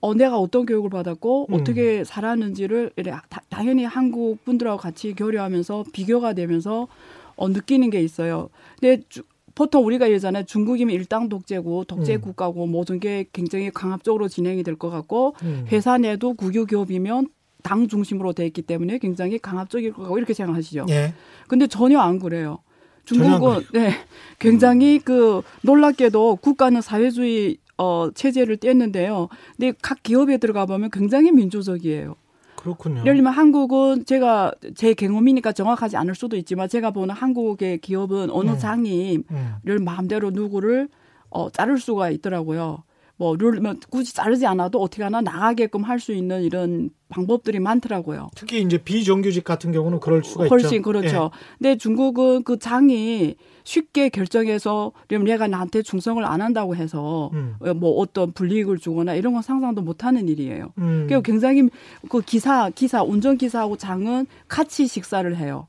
[0.00, 1.54] 어, 내가 어떤 교육을 받았고 음.
[1.54, 6.88] 어떻게 살았는지를 이래 다- 당연히 한국 분들하고 같이 교류하면서 비교가 되면서
[7.36, 8.48] 어, 느끼는 게 있어요.
[8.80, 9.22] 근데 주-
[9.54, 10.44] 보통 우리가 얘기하잖아요.
[10.44, 12.20] 중국이면 일당 독재고 독재 음.
[12.22, 15.66] 국가고 모든 게 굉장히 강압적으로 진행이 될 것 같고 음.
[15.70, 17.28] 회사 내도 국유 기업이면
[17.62, 20.86] 당 중심으로 돼 있기 때문에 굉장히 강압적일 것 같고 이렇게 생각하시죠.
[20.90, 21.14] 예.
[21.48, 22.58] 근데 전혀 안 그래요.
[23.04, 23.92] 중국은 네
[24.38, 29.28] 굉장히 그 놀랍게도 국가는 사회주의 어 체제를 뗐는데요.
[29.56, 32.14] 근데 각 기업에 들어가 보면 굉장히 민주적이에요.
[32.56, 33.00] 그렇군요.
[33.00, 38.50] 예를 들면 한국은 제가 제 경험이니까 정확하지 않을 수도 있지만 제가 보는 한국의 기업은 어느
[38.52, 38.58] 네.
[38.58, 39.84] 장님을 음.
[39.84, 40.88] 마음대로 누구를
[41.28, 42.84] 어 자를 수가 있더라고요.
[43.22, 48.30] 뭐 룰, 뭐 굳이 자르지 않아도 어떻게 하나 나가게끔 할 수 있는 이런 방법들이 많더라고요.
[48.34, 50.52] 특히 이제 비정규직 같은 경우는 그럴 수가 있죠.
[50.52, 51.30] 훨씬 그렇죠.
[51.58, 57.36] 근데 중국은 그 장이 쉽게 결정해서 그럼 얘가 나한테 충성을 안 한다고 해서 예.
[57.36, 57.54] 음.
[57.60, 60.72] 어, 뭐 어떤 불이익을 주거나 이런 건 상상도 못 하는 일이에요.
[60.78, 61.04] 음.
[61.06, 61.68] 그리고 굉장히
[62.08, 65.68] 그 기사, 기사, 운전 기사하고 장은 같이 식사를 해요.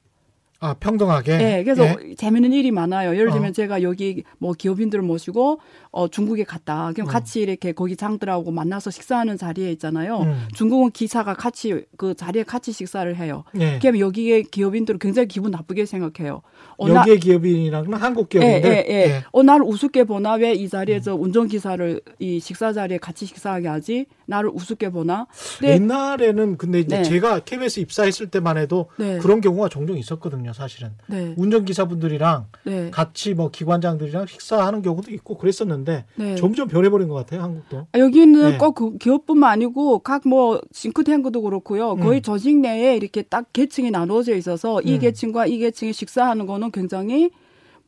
[0.59, 1.37] 아 평등하게.
[1.37, 2.15] 네, 그래서 예.
[2.15, 3.17] 재미있는 일이 많아요.
[3.17, 3.51] 예를 들면 어.
[3.51, 5.59] 제가 여기 뭐 기업인들을 모시고
[5.95, 6.91] 어 중국에 갔다.
[6.93, 7.11] 그럼 음.
[7.11, 10.21] 같이 이렇게 거기 장들하고 만나서 식사하는 자리에 있잖아요.
[10.21, 10.47] 음.
[10.55, 13.43] 중국은 기사가 같이 그 자리에 같이 식사를 해요.
[13.59, 13.77] 예.
[13.79, 16.41] 그럼 여기에 기업인들은 굉장히 기분 나쁘게 생각해요.
[16.77, 18.85] 어, 나- 여기의 기업인이랑은 한국 예, 기업인데.
[18.89, 19.23] 예, 예.
[19.31, 20.33] 어, 나를 우습게 보나?
[20.33, 21.21] 왜 이 자리에서 음.
[21.23, 24.07] 운전기사를 이 식사 자리에 같이 식사하게 하지?
[24.25, 25.27] 나를 우습게 보나?
[25.61, 25.73] 네.
[25.73, 27.03] 옛날에는 근데 이제 네.
[27.03, 29.19] 제가 KBS 입사했을 때만 해도 네.
[29.19, 30.91] 그런 경우가 종종 있었거든요, 사실은.
[31.07, 31.35] 네.
[31.37, 32.89] 운전기사분들이랑 네.
[32.89, 35.82] 같이 뭐 기관장들이랑 식사하는 경우도 있고 그랬었는데
[36.15, 36.35] 네.
[36.35, 37.87] 점점 변해버린 것 같아요, 한국도.
[37.91, 38.57] 아, 여기는 네.
[38.57, 41.95] 꼭그 기업뿐만 아니고 각 뭐 싱크탱크도 그렇고요.
[41.97, 42.21] 거의 음.
[42.21, 44.99] 조직 내에 이렇게 딱 계층이 나누어져 있어서 이 음.
[44.99, 47.29] 계층과 이 계층이 식사하는 거는 굉장히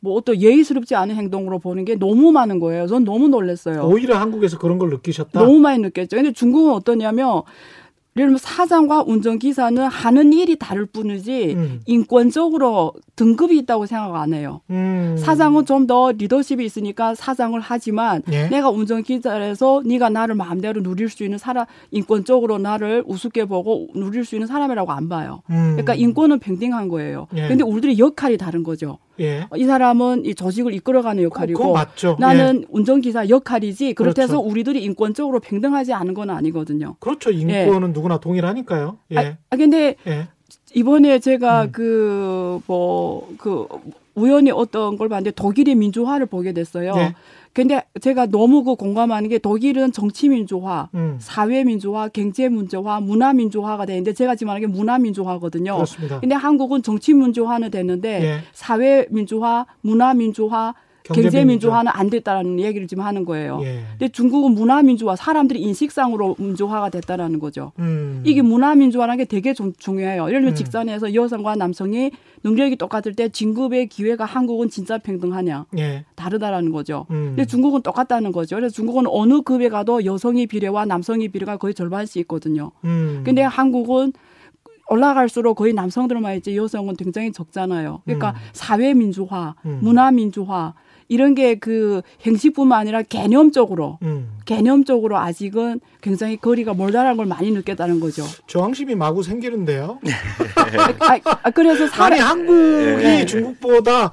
[0.00, 2.86] 뭐 어떤 예의스럽지 않은 행동으로 보는 게 너무 많은 거예요.
[2.86, 3.82] 전 너무 놀랐어요.
[3.86, 5.40] 오히려 한국에서 그런 걸 느끼셨다.
[5.40, 6.16] 너무 많이 느꼈죠.
[6.16, 7.42] 근데 중국은 어떠냐면
[8.16, 11.80] 예를 들면 사장과 운전기사는 하는 일이 다를 뿐이지 음.
[11.86, 14.60] 인권적으로 등급이 있다고 생각 안 해요.
[14.70, 15.16] 음.
[15.18, 18.48] 사장은 좀 더 리더십이 있으니까 사장을 하지만 예.
[18.48, 24.34] 내가 운전기사에서 네가 나를 마음대로 누릴 수 있는 사람 인권적으로 나를 우습게 보고 누릴 수
[24.34, 25.42] 있는 사람이라고 안 봐요.
[25.50, 25.72] 음.
[25.72, 27.28] 그러니까 인권은 평등한 거예요.
[27.36, 27.46] 예.
[27.46, 28.98] 근데 우리들이 역할이 다른 거죠.
[29.20, 29.46] 예.
[29.56, 32.16] 이 사람은 이 조직을 이끌어가는 역할이고 맞죠.
[32.18, 34.50] 나는 운전기사 역할이지 그렇다고 해서 그렇죠.
[34.50, 36.96] 우리들이 인권적으로 평등하지 않은 건 아니거든요.
[37.00, 37.30] 그렇죠.
[37.30, 38.98] 인권은 누구나 동일하니까요.
[39.12, 39.18] 예.
[39.18, 40.28] 아, 아, 근데 예.
[40.74, 41.72] 이번에 제가 음.
[41.72, 43.66] 그뭐그
[44.14, 46.94] 우연히 어떤 걸 봤는데 독일의 민주화를 보게 됐어요.
[47.56, 47.62] 예.
[47.62, 51.16] 근데 제가 너무 그 공감하는 게 독일은 정치 민주화, 음.
[51.20, 55.74] 사회 민주화, 경제 민주화, 문화 민주화가 되는데 제가 지금 말하는 게 문화 민주화거든요.
[55.74, 56.20] 그렇습니다.
[56.20, 58.40] 근데 한국은 정치 민주화는 됐는데 예.
[58.52, 60.74] 사회 민주화, 문화 민주화,
[61.06, 61.82] 경제 경제 민주화.
[61.82, 63.60] 민주화는 안 됐다라는 얘기를 지금 하는 거예요.
[63.62, 63.82] 예.
[63.92, 67.72] 근데 중국은 문화 민주화, 사람들이 인식상으로 민주화가 됐다라는 거죠.
[67.78, 68.22] 음.
[68.24, 70.28] 이게 문화 민주화라는 게 되게 중, 중요해요.
[70.28, 70.54] 예를 들면 음.
[70.54, 72.10] 직장에서 여성과 남성이
[72.44, 76.04] 능력이 똑같을 때 진급의 기회가 한국은 진짜 평등하냐 예.
[76.14, 77.06] 다르다라는 거죠.
[77.10, 77.34] 음.
[77.36, 78.56] 근데 중국은 똑같다는 거죠.
[78.56, 82.72] 그래서 중국은 어느 급에 가도 여성의 비례와 남성의 비례가 거의 절반씩 있거든요.
[82.84, 83.22] 음.
[83.24, 84.12] 근데 한국은
[84.88, 88.02] 올라갈수록 거의 남성들만 있지 여성은 굉장히 적잖아요.
[88.04, 88.34] 그러니까 음.
[88.52, 89.80] 사회 민주화, 음.
[89.82, 90.74] 문화 민주화
[91.08, 94.38] 이런 게 그 행식뿐만 아니라 개념적으로 음.
[94.44, 98.24] 개념적으로 아직은 굉장히 거리가 멀다는 걸 많이 느꼈다는 거죠.
[98.46, 99.98] 저항심이 마구 생기는데요.
[101.00, 103.26] 아, 아, 그래서 아니 사람 한국이 예.
[103.26, 104.12] 중국보다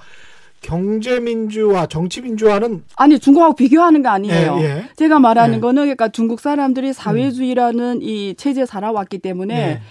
[0.62, 4.58] 경제 민주화, 정치 민주화는 아니 중국하고 비교하는 거 아니에요.
[4.60, 4.86] 예, 예.
[4.96, 5.60] 제가 말하는 예.
[5.60, 9.82] 거는 그러니까 중국 사람들이 사회주의라는 이 체제에 살아왔기 때문에 예.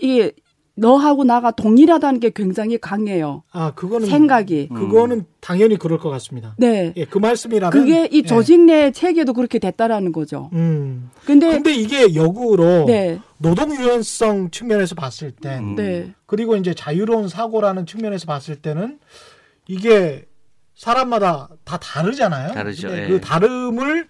[0.00, 0.32] 이게
[0.74, 3.42] 너하고 나가 동일하다는 게 굉장히 강해요.
[3.52, 4.68] 아 그거는 생각이.
[4.68, 6.54] 그거는 당연히 그럴 것 같습니다.
[6.56, 6.94] 네.
[6.96, 8.22] 예, 그 말씀이라면 그게 이 예.
[8.22, 10.48] 조직 내 체계도 그렇게 됐다라는 거죠.
[10.54, 11.10] 음.
[11.26, 13.20] 근데 근데 이게 역으로 네.
[13.36, 15.76] 노동 유연성 측면에서 봤을 때 음.
[15.76, 16.14] 네.
[16.26, 18.98] 그리고 이제 자유로운 사고라는 측면에서 봤을 때는
[19.68, 20.24] 이게
[20.74, 22.54] 사람마다 다 다르잖아요.
[22.54, 23.08] 다르죠, 예.
[23.08, 24.08] 그 다름을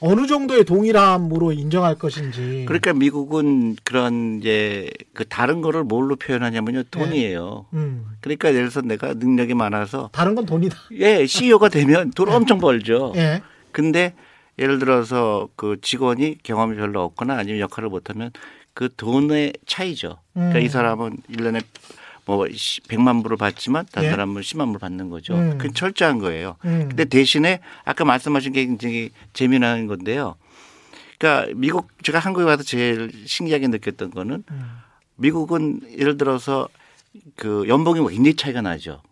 [0.00, 2.64] 어느 정도의 동일함으로 인정할 것인지.
[2.66, 7.66] 그러니까 미국은 그런 이제 그 다른 거를 뭘로 표현하냐면요 돈이에요.
[7.74, 8.06] 음.
[8.20, 10.76] 그러니까 예를 들어서 내가 능력이 많아서 다른 건 돈이다.
[10.92, 13.12] 예 CEO가 되면 돈 엄청 벌죠.
[13.16, 13.42] 예.
[13.72, 14.14] 근데
[14.58, 18.30] 예를 들어서 그 직원이 경험이 별로 없거나 아니면 역할을 못하면
[18.72, 20.18] 그 돈의 차이죠.
[20.32, 20.64] 그러니까 음.
[20.64, 21.62] 이 사람은 1년에
[22.30, 24.10] 뭐 100만 불을 받지만 다른 예.
[24.12, 25.34] 사람은 10만 불 받는 거죠.
[25.34, 25.58] 음.
[25.58, 26.56] 그건 철저한 거예요.
[26.64, 26.86] 음.
[26.88, 30.36] 근데 대신에 아까 말씀하신 게 굉장히 재미난 건데요.
[31.18, 34.70] 그러니까 미국 제가 한국에 와서 제일 신기하게 느꼈던 거는 음.
[35.16, 36.68] 미국은 예를 들어서
[37.34, 39.02] 그 연봉이 뭐 굉장히 차이가 나죠.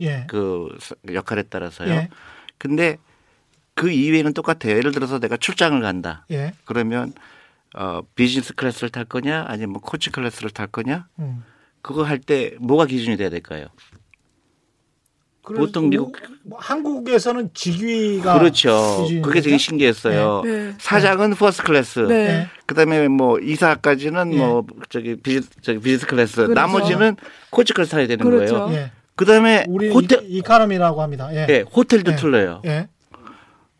[0.00, 0.24] 예.
[0.28, 0.74] 그
[1.12, 1.90] 역할에 따라서요.
[1.90, 2.08] 예.
[2.56, 2.96] 근데
[3.74, 4.76] 그 이외에는 똑같아요.
[4.78, 6.24] 예를 들어서 내가 출장을 간다.
[6.30, 6.54] 예.
[6.64, 7.12] 그러면
[7.74, 11.44] 어 비즈니스 클래스를 탈 거냐 아니면 뭐 coach class를 탈 거냐 음.
[11.82, 13.66] 그거 할 때 뭐가 기준이 돼야 될까요?
[15.42, 18.98] 보통 미국- 뭐 한국에서는 직위가 그렇죠.
[19.02, 19.28] 기준입니까?
[19.28, 20.42] 그게 되게 신기했어요.
[20.44, 20.74] 네.
[20.78, 21.98] 사장은 first class.
[22.00, 22.14] 네.
[22.14, 22.46] 예.
[22.66, 24.36] 그다음에 뭐 이사까지는 예.
[24.36, 26.36] 뭐 저기 비즈 저기 비즈니스 클래스.
[26.36, 26.54] 그렇죠.
[26.54, 27.16] 나머지는
[27.50, 28.66] coach class 타야 되는 그렇죠.
[28.66, 28.78] 거예요.
[28.78, 28.90] 예.
[29.16, 31.28] 그다음에 우리 호텔 이, economy라고 합니다.
[31.34, 31.46] 예.
[31.50, 32.16] 예, 호텔도 예.
[32.16, 32.62] 틀려요.
[32.64, 32.88] 예.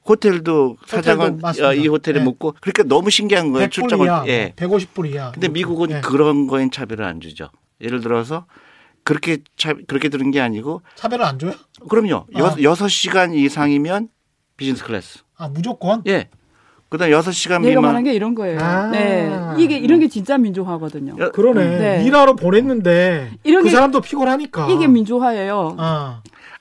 [0.05, 1.69] 호텔도 사장은 맞습니다.
[1.69, 2.25] 어, 이 호텔에 예.
[2.25, 3.69] 묵고 그러니까 너무 신기한 거예요.
[3.69, 4.53] 100불 출장을 이하, 예.
[4.57, 5.31] 150불 이하.
[5.31, 6.01] 근데 미국은 예.
[6.01, 7.49] 그런 거엔 차별을 안 주죠.
[7.83, 8.47] 예를 들어서
[9.05, 11.53] 그렇게 차, 그렇게 들은 게 아니고 차별을 안 줘요?
[11.89, 12.27] 그럼요.
[12.35, 12.39] 아.
[12.39, 14.09] 여, 여섯 시간 이상이면
[14.57, 15.21] 비즈니스 클래스.
[15.37, 16.03] 아 무조건?
[16.07, 16.29] 예.
[16.89, 18.61] 그다음 여섯 시간 내가 미만 말한 게 이런 거예요.
[18.61, 18.91] 아.
[18.91, 19.31] 네.
[19.59, 21.17] 이게 이런 게 진짜 민주화거든요.
[21.19, 21.79] 여- 그러네.
[21.79, 22.05] 네.
[22.05, 24.69] 일하러 보냈는데 이런 그 게- 사람도 피곤하니까.
[24.71, 25.77] 이게 민주화예요.
[25.79, 26.21] 아,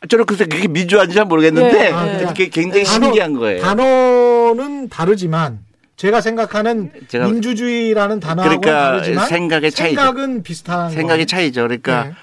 [0.09, 2.25] 저는 글쎄 그게 민주화인지 잘 모르겠는데 네, 아, 네.
[2.25, 3.61] 그게 굉장히 단어- 신기한 거예요.
[3.61, 5.59] 단어는 다르지만
[6.01, 9.95] 제가 생각하는 제가- 민주주의라는 단어하고는 그러니까 다르지만 생각의 차이죠.
[10.01, 11.25] 생각은 비슷한 생각의 거네.
[11.27, 11.61] 차이죠.
[11.61, 12.13] 그러니까 네.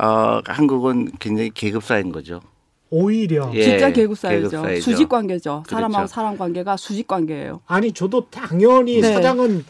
[0.00, 2.40] 어, 한국은 굉장히 계급사회인 거죠.
[2.88, 4.48] 오히려 예, 진짜 계급 사회죠.
[4.48, 4.80] 계급사회죠.
[4.80, 5.64] 수직 관계죠.
[5.66, 6.14] 사람하고 그렇죠.
[6.14, 7.62] 사람 관계가 수직 관계예요.
[7.66, 9.12] 아니 저도 당연히 네.
[9.12, 9.64] 사장은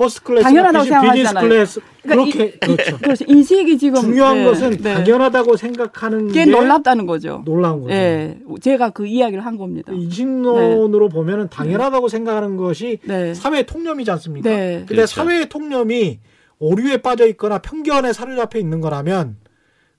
[0.00, 1.48] first class 당연하다고 비즈니스 생각하잖아요.
[1.48, 2.98] 클래스 그러니까 그렇게 그렇죠.
[3.02, 4.94] 그래서 인식이 지금 중요한 네, 것은 네.
[4.94, 7.42] 당연하다고 생각하는 그게 게 놀랍다는 거죠.
[7.44, 7.92] 놀라운 거죠.
[7.92, 9.92] 예, 제가 그 이야기를 한 겁니다.
[9.92, 13.34] 인식론으로 보면은 당연하다고 생각하는 것이 네.
[13.34, 14.48] 사회 통념이지 않습니까?
[14.48, 14.76] 네.
[14.78, 15.06] 근데 그렇죠.
[15.06, 16.20] 사회의 통념이
[16.60, 19.36] 오류에 빠져 있거나 편견에 사로잡혀 있는 거라면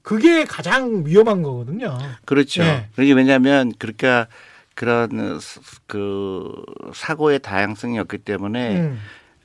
[0.01, 1.95] 그게 가장 위험한 거거든요.
[2.25, 2.63] 그렇죠.
[2.63, 2.87] 네.
[2.95, 4.25] 그게 왜냐하면 그러니까
[4.73, 5.39] 그런
[5.85, 6.51] 그
[6.95, 8.97] 사고의 다양성이 없기 때문에 음.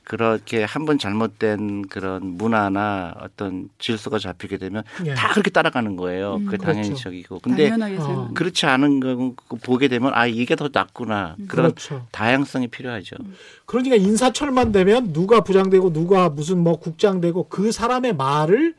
[0.07, 5.13] 그렇게 한 번 잘못된 그런 문화나 어떤 질서가 잡히게 되면 예.
[5.13, 6.35] 다 그렇게 따라가는 거예요.
[6.35, 6.79] 음, 그게 그렇죠.
[6.81, 7.39] 당연적이고.
[7.39, 8.31] 근데 당연하게 어.
[8.33, 11.35] 그렇지 않은 거 보게 되면 아 이게 더 낫구나.
[11.49, 12.07] 그런 그렇죠.
[12.13, 13.17] 다양성이 필요하죠.
[13.65, 18.75] 그러니까 인사철만 되면 누가 부장되고 누가 무슨 뭐 국장되고 그 사람의 말을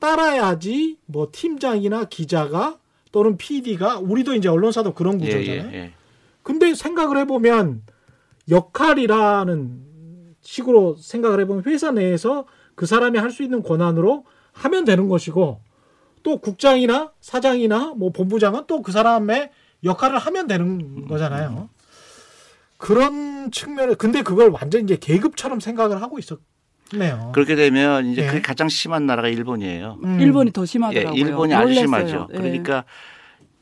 [0.00, 2.76] 따라야지 뭐 팀장이나 기자가
[3.12, 5.70] 또는 PD가 우리도 이제 언론사도 그런 예, 구조잖아요.
[5.72, 5.92] 예, 예.
[6.42, 7.82] 근데 생각을 해보면
[8.50, 9.85] 역할이라는
[10.46, 15.60] 식으로 생각을 해보면 회사 내에서 그 사람이 할 수 있는 권한으로 하면 되는 것이고
[16.22, 19.50] 또 국장이나 사장이나 뭐 본부장은 또 그 사람의
[19.84, 21.68] 역할을 하면 되는 거잖아요.
[22.78, 27.32] 그런 측면에 근데 그걸 완전 이제 계급처럼 생각을 하고 있었네요.
[27.34, 28.26] 그렇게 되면 이제 예.
[28.26, 29.98] 그게 가장 심한 나라가 일본이에요.
[30.04, 30.20] 음.
[30.20, 31.14] 일본이 더 예, 심하더라고요.
[31.20, 31.86] 일본이 아주 놀랬어요.
[31.86, 32.28] 심하죠.
[32.32, 32.36] 예.
[32.36, 32.84] 그러니까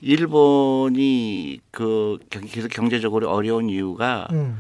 [0.01, 4.59] 일본이 그 경- 계속 경제적으로 어려운 이유가 음.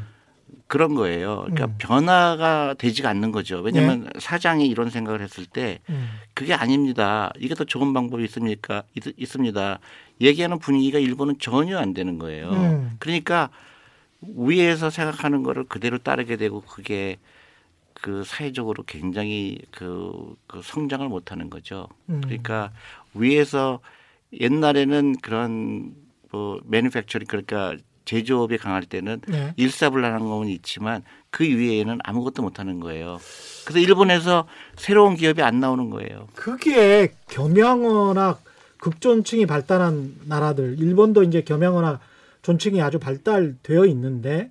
[0.66, 1.42] 그런 거예요.
[1.42, 1.74] 그러니까 음.
[1.78, 3.60] 변화가 되지가 않는 거죠.
[3.60, 6.08] 왜냐하면 사장이 이런 생각을 했을 때 음.
[6.32, 7.32] 그게 아닙니다.
[7.38, 8.82] 이게 더 좋은 방법이 있습니까?
[8.94, 9.78] 있, 있습니다.
[10.20, 12.50] 얘기하는 분위기가 일본은 전혀 안 되는 거예요.
[12.50, 12.96] 음.
[12.98, 13.50] 그러니까
[14.22, 17.18] 위에서 생각하는 거를 그대로 따르게 되고 그게
[17.92, 21.88] 그 사회적으로 굉장히 그, 그 성장을 못 하는 거죠.
[22.08, 22.20] 음.
[22.22, 22.72] 그러니까
[23.12, 23.80] 위에서
[24.32, 25.94] 옛날에는 그런
[26.30, 29.54] 뭐 매니팩처링 그러니까 제조업이 강할 때는 네.
[29.56, 33.18] 일사불란한 건 있지만 그 위에는 아무것도 못 하는 거예요.
[33.64, 36.28] 그래서 일본에서 새로운 기업이 안 나오는 거예요.
[36.34, 38.38] 그게 겸양어나
[38.78, 42.00] 극존층이 발달한 나라들, 일본도 이제 겸양어나
[42.42, 44.50] 존층이 아주 발달되어 있는데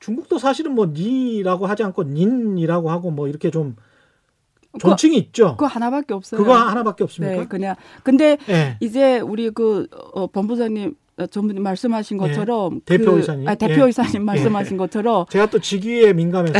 [0.00, 3.76] 중국도 사실은 뭐 니라고 하지 않고 닌이라고 하고 뭐 이렇게 좀
[4.80, 5.50] 존칭이 있죠.
[5.56, 6.40] 그거 하나밖에 없어요.
[6.40, 7.36] 그거 하나밖에 없습니까?
[7.36, 8.78] 네, 그냥 근데 예.
[8.80, 12.28] 이제 우리 그 어, 본부장님 어, 전부님 말씀하신 예.
[12.28, 13.46] 것처럼 대표 그, 이사님.
[13.46, 13.90] 아, 대표 예.
[13.90, 16.58] 이사님 말씀하신 것처럼 제가 또 직위에 민감해서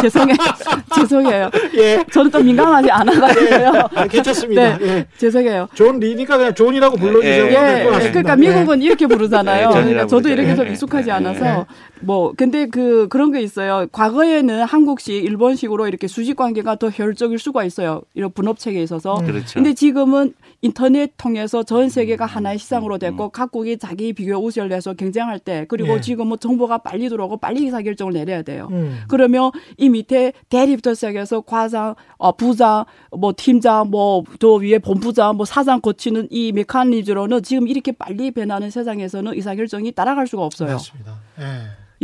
[0.00, 0.36] 죄송해요.
[0.94, 1.50] 죄송해요.
[1.76, 2.04] 예.
[2.12, 3.88] 저는 또 민감하지 않아가지고요.
[3.94, 4.78] 아, 괜찮습니다.
[4.78, 4.86] 네.
[4.86, 5.06] 예.
[5.18, 5.68] 죄송해요.
[5.74, 8.22] 존 리니까 그냥 존이라고 불러주셔도 예, 될것 예, 같습니다.
[8.22, 8.36] 그러니까 예.
[8.36, 9.68] 미국은 이렇게 부르잖아요.
[9.68, 10.28] 예, 그러니까 저도.
[10.28, 11.64] 이렇게 좀 예, 익숙하지 예, 않아서 예.
[12.00, 13.86] 뭐 근데 그 그런 게 있어요.
[13.90, 18.02] 과거에는 한국식, 일본식으로 이렇게 수직 관계가 더 효율적일 수가 있어요.
[18.14, 19.18] 이런 분업 체계에 있어서.
[19.18, 19.26] 음.
[19.26, 19.54] 그렇죠.
[19.54, 25.38] 근데 지금은 인터넷 통해서 전 세계가 하나의 시장으로 됐고 각국이 자기 비교 우세를 내서 경쟁할
[25.38, 26.00] 때 그리고 예.
[26.02, 28.68] 지금 뭐 정보가 빨리 들어오고 빨리 의사 결정을 내려야 돼요.
[28.70, 29.00] 음.
[29.08, 32.84] 그러면 이 밑에 대리부터 시작해서 과장, 어, 부장,
[33.16, 39.32] 뭐 팀장, 뭐저 위에 본부장, 뭐 사장 거치는 이 메커니즘으로는 지금 이렇게 빨리 변하는 세상에서는
[39.32, 40.72] 의사 결정이 따라갈 수가 없어요.
[40.72, 41.14] 맞습니다.
[41.40, 41.44] 예.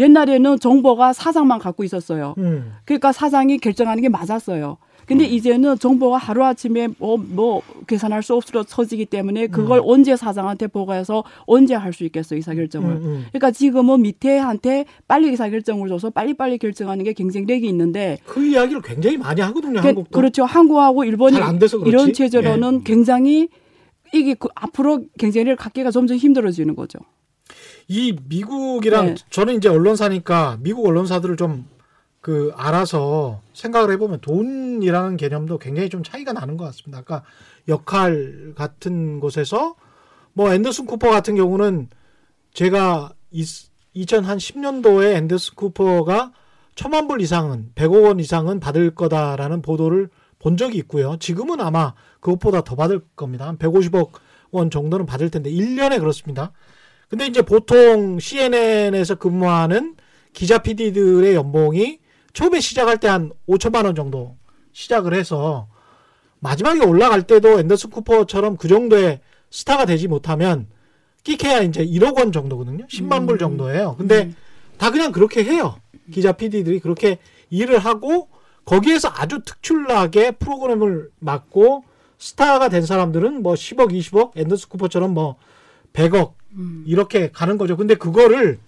[0.02, 2.34] 옛날에는 정보가 사장만 갖고 있었어요.
[2.38, 2.72] 음.
[2.86, 4.78] 그러니까 사장이 결정하는 게 맞았어요.
[5.06, 11.24] 근데 이제는 정보가 하루아침에 뭐, 뭐 계산할 수 없도록 처지기 때문에 그걸 언제 사장한테 보고해서
[11.46, 12.90] 언제 할 수 있겠어요, 의사결정을.
[12.90, 13.24] 음, 음.
[13.28, 19.40] 그러니까 지금은 밑에한테 빨리 의사결정을 줘서 빨리빨리 결정하는 게 경쟁력이 있는데 그 이야기를 굉장히 많이
[19.42, 19.80] 하거든요.
[19.80, 20.10] 그- 한국도.
[20.18, 20.44] 그렇죠.
[20.44, 21.88] 한국하고 일본이 잘안 돼서 그렇지.
[21.90, 22.82] 이런 체제로는 예.
[22.84, 23.48] 굉장히
[24.12, 26.98] 이게 그 앞으로 경쟁력을 갖기가 점점 힘들어지는 거죠.
[27.88, 29.14] 이 미국이랑 네.
[29.30, 31.66] 저는 이제 언론사니까 미국 언론사들을 좀
[32.24, 37.00] 그 알아서 생각을 해보면 돈이라는 개념도 굉장히 좀 차이가 나는 것 같습니다.
[37.00, 37.22] 아까
[37.68, 39.74] 역할 같은 곳에서
[40.32, 41.90] 뭐 앤더슨 쿠퍼 같은 경우는
[42.54, 43.12] 제가
[43.94, 46.32] 2010년도에 앤더슨 쿠퍼가
[46.74, 50.08] 천만 불 이상은 100억 원 이상은 받을 거다라는 보도를
[50.38, 51.18] 본 적이 있고요.
[51.20, 53.46] 지금은 아마 그것보다 더 받을 겁니다.
[53.46, 54.12] 한 150억
[54.50, 56.52] 원 정도는 받을 텐데 1년에 그렇습니다.
[57.10, 59.96] 근데 이제 보통 CNN에서 근무하는
[60.32, 62.02] 기자 PD들의 연봉이
[62.34, 64.36] 처음에 시작할 때 한 5천만 원 정도
[64.72, 65.68] 시작을 해서
[66.40, 69.20] 마지막에 올라갈 때도 앤더슨 쿠퍼처럼 그 정도의
[69.50, 70.66] 스타가 되지 못하면
[71.22, 72.86] 끼케야 이제 1억 원 정도거든요.
[72.86, 73.94] 10만 불 정도예요.
[73.96, 74.34] 근데
[74.76, 75.76] 다 그냥 그렇게 해요.
[76.12, 77.18] 기자 PD들이 그렇게
[77.48, 78.28] 일을 하고
[78.66, 81.84] 거기에서 아주 특출나게 프로그램을 맡고
[82.18, 85.36] 스타가 된 사람들은 뭐 10억, 20억, 앤더슨 쿠퍼처럼 뭐
[85.92, 86.32] 100억
[86.86, 87.76] 이렇게 가는 거죠.
[87.76, 88.58] 근데 그거를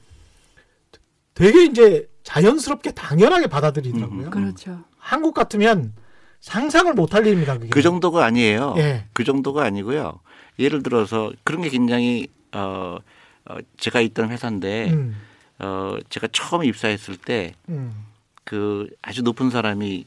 [1.35, 4.31] 되게 이제 자연스럽게 당연하게 받아들이더라고요.
[4.31, 4.81] 그렇죠.
[4.99, 5.95] 한국 같으면
[6.41, 7.55] 상상을 못할 일입니다.
[7.55, 7.69] 그게.
[7.69, 8.75] 그 정도가 아니에요.
[8.79, 9.05] 예.
[9.13, 10.19] 그 정도가 아니고요.
[10.59, 12.99] 예를 들어서 그런 게 굉장히 어,
[13.45, 15.17] 어 제가 있던 회사인데 음,
[15.61, 20.05] 어 제가 처음 입사했을 때그 음, 아주 높은 사람이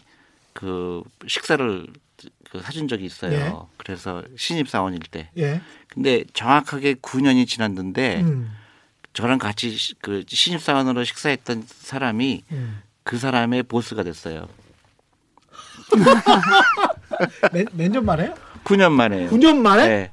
[0.52, 1.88] 그 식사를
[2.52, 3.32] 그 사준 적이 있어요.
[3.32, 3.54] 예.
[3.78, 5.30] 그래서 신입 사원일 때.
[5.38, 5.62] 예.
[5.88, 8.52] 근데 정확하게 9년이 지났는데 음,
[9.14, 12.82] 저랑 같이 시- 그 신입 사원으로 식사했던 사람이 음.
[13.04, 14.48] 그 사람의 보스가 됐어요.
[17.52, 18.34] 몇, 몇 년 만에요?
[18.64, 19.28] 9년 만에.
[19.30, 19.88] 9년 만에?
[19.88, 20.12] 네.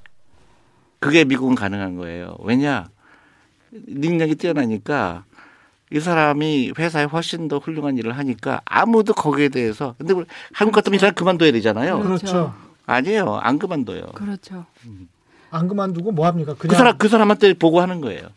[0.99, 2.37] 그게 미국은 가능한 거예요.
[2.41, 2.89] 왜냐?
[3.71, 5.25] 능력이 뛰어나니까
[5.93, 10.97] 이 사람이 회사에 훨씬 더 훌륭한 일을 하니까 아무도 거기에 대해서 근데 우리 한국 같으면
[10.97, 12.01] 이 사람 그만둬야 되잖아요.
[12.01, 12.55] 그렇죠.
[12.87, 13.37] 아니에요.
[13.37, 14.07] 안 그만둬요.
[14.15, 14.65] 그렇죠.
[15.51, 16.55] 안 그만두고 뭐 합니까?
[16.55, 18.29] 그냥 그 사람 그 사람한테 보고하는 거예요.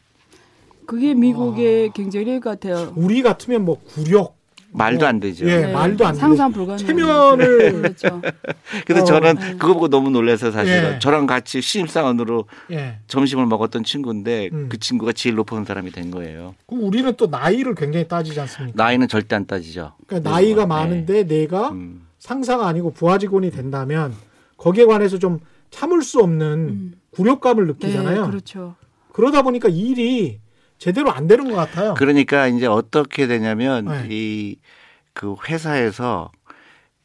[0.90, 2.92] 그게 미국의 경쟁력 같아요.
[2.96, 4.40] 우리 같으면 뭐 구력
[4.72, 5.48] 말도 안 되죠.
[5.48, 6.56] 예, 네, 말도 안 상상 돼.
[6.58, 6.84] 불가능.
[6.84, 8.22] 체면을 그렇죠.
[8.88, 9.06] 그래서 어.
[9.06, 11.00] 저는 그거 보고 너무 놀라서 사실은 예.
[11.00, 12.98] 저랑 같이 신입사원으로 예.
[13.06, 14.68] 점심을 먹었던 친구인데 음.
[14.68, 16.56] 그 친구가 제일 높은 사람이 된 거예요.
[16.66, 18.84] 그럼 우리는 또 나이를 굉장히 따지지 않습니까?
[18.84, 19.94] 나이는 절대 안 따지죠.
[20.08, 20.68] 그러니까 나이가 네.
[20.68, 22.08] 많은데 내가 음.
[22.18, 24.16] 상사가 아니고 부하 직원이 된다면
[24.58, 26.94] 거기에 관해서 좀 참을 수 없는 음.
[27.12, 28.26] 굴욕감을 네, 느끼잖아요.
[28.26, 28.76] 그렇죠.
[29.14, 30.40] 그러다 보니까 일이
[30.80, 31.94] 제대로 안 되는 것 같아요.
[31.96, 34.08] 그러니까 이제 어떻게 되냐면 네.
[34.10, 36.32] 이그 회사에서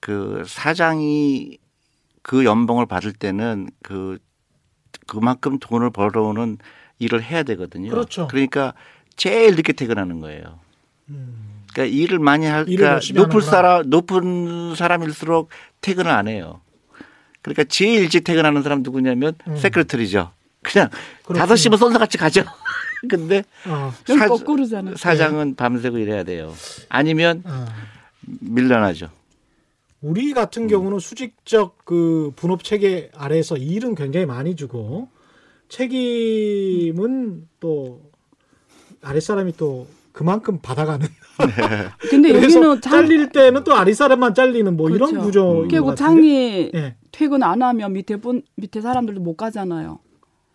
[0.01, 1.59] 그 사장이
[2.23, 4.19] 그 연봉을 받을 때는 그
[5.07, 6.59] 그만큼 돈을 벌어오는
[7.01, 7.91] 일을 해야 되거든요.
[7.91, 8.29] 그렇죠.
[8.29, 8.75] 그러니까
[9.17, 10.61] 제일 늦게 퇴근하는 거예요.
[11.11, 11.65] 음.
[11.73, 13.41] 그러니까 일을 많이 할까 열심히 높은.
[13.41, 16.61] 사람 높은 사람일수록 퇴근을 안 해요.
[17.43, 19.57] 그러니까 제일 일찍 퇴근하는 사람 누구냐면 음.
[19.57, 20.33] 세크레터리죠.
[20.63, 20.89] 그냥.
[21.35, 22.45] 다섯 시면 쏜사같이 가죠.
[23.09, 24.97] 근데 어, 사- 거꾸로잖아요.
[24.97, 26.53] 사장은 밤새고 일해야 돼요.
[26.89, 27.67] 아니면 어.
[28.41, 29.09] 밀려나죠.
[30.01, 35.09] 우리 같은 경우는 수직적 그 분업 체계 아래에서 일은 굉장히 많이 주고
[35.69, 38.01] 책임은 또
[39.03, 41.07] 아랫사람이 또 그만큼 받아가는.
[42.11, 45.25] 근데 그래서 여기는 장, 잘릴 때는 또 아랫사람만 잘리는 뭐 이런 그렇죠.
[45.27, 45.67] 구조.
[45.69, 46.95] 그리고 장이 예.
[47.11, 49.99] 퇴근 안 하면 밑에 분 밑에 사람들도 못 가잖아요.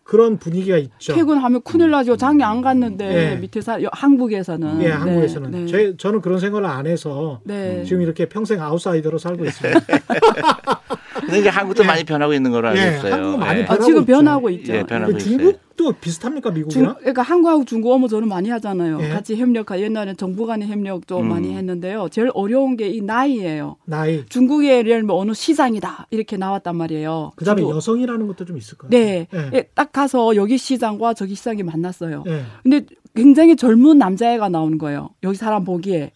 [0.10, 1.14] 그런 분위기가 있죠.
[1.14, 2.18] 퇴근하면 큰일 나죠.
[2.18, 3.36] 장에 안 갔는데 예.
[3.36, 5.66] 밑에 사 여- 한국에서는 예, 네, 한국에서는 네.
[5.68, 7.84] 제, 저는 그런 생각을 안 해서 네.
[7.86, 9.80] 지금 이렇게 평생 아웃사이더로 살고 있습니다.
[11.22, 11.88] 근데 이제 한국도 예.
[11.88, 13.14] 많이 변하고 있는 걸로 알고 예, 있어요.
[13.14, 13.64] 한국은 많이 예.
[13.64, 14.06] 아, 변하고 지금 있죠.
[14.12, 14.74] 변하고 있죠.
[14.74, 15.38] 예, 변하고 있어요.
[15.38, 16.96] 중국도 비슷합니까 중, 미국이랑?
[17.00, 19.00] 그러니까 한국하고 중국 업무 저는 많이 하잖아요.
[19.02, 19.10] 예.
[19.10, 21.30] 같이 협력하 옛날에 정부 간의 협력 좀 음.
[21.30, 22.10] 많이 했는데요.
[22.12, 23.78] 제일 어려운 게 이 나이예요.
[23.86, 24.26] 나이.
[24.28, 27.32] 중국의 예를 들면 어느 시장이다 이렇게 나왔단 말이에요.
[27.36, 28.90] 그다음에 중국- 여성이라는 것도 좀 있을 거예요.
[28.90, 29.50] 네, 예.
[29.54, 32.24] 예, 딱 가서 여기 시장과 저기 시장이 만났어요.
[32.28, 32.44] 예.
[32.64, 35.10] 근데 굉장히 젊은 남자애가 나오는 거예요.
[35.24, 36.12] 여기 사람 보기에.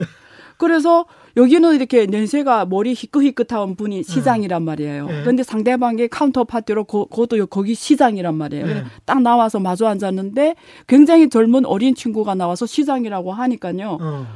[0.58, 5.08] 그래서 여기는 이렇게 연세가 머리 희끗희끗한 분이 시장이란 말이에요.
[5.08, 5.22] 네.
[5.22, 8.65] 그런데 상대방의 counterparty로 그, 그것도 거기 시장이란 말이에요.
[8.65, 8.84] 네.
[9.06, 10.56] 딱 나와서 마주 앉았는데
[10.88, 13.98] 굉장히 젊은 어린 친구가 나와서 시장이라고 하니까요.
[14.00, 14.28] 어.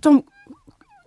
[0.00, 0.22] 좀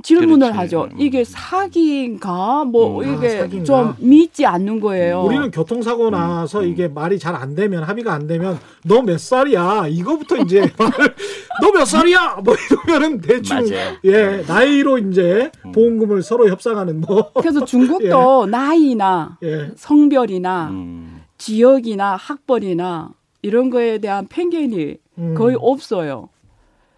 [0.04, 0.58] 질문을 그렇지.
[0.58, 0.90] 하죠.
[0.92, 1.00] 음.
[1.00, 2.64] 이게 사기인가?
[2.66, 3.10] 뭐 음.
[3.10, 3.66] 아, 이게 사기인가?
[3.66, 5.22] 좀 믿지 않는 거예요.
[5.24, 10.38] 우리는 교통사고 나서 이게 말이 잘 안 되면 합의가 안 되면 너 몇 살이야 이거부터
[10.38, 10.62] 이제
[11.62, 12.56] 너 몇 살이야 뭐
[12.88, 13.96] 이러면은 대충 맞아요.
[14.06, 19.72] 예 나이로 이제 보험금을 서로 협상하는 뭐 그래서 중국도 나이나 예.
[19.76, 21.22] 성별이나 음.
[21.38, 25.36] 지역이나 학벌이나 이런 거에 대한 편견이 음.
[25.36, 26.30] 거의 없어요.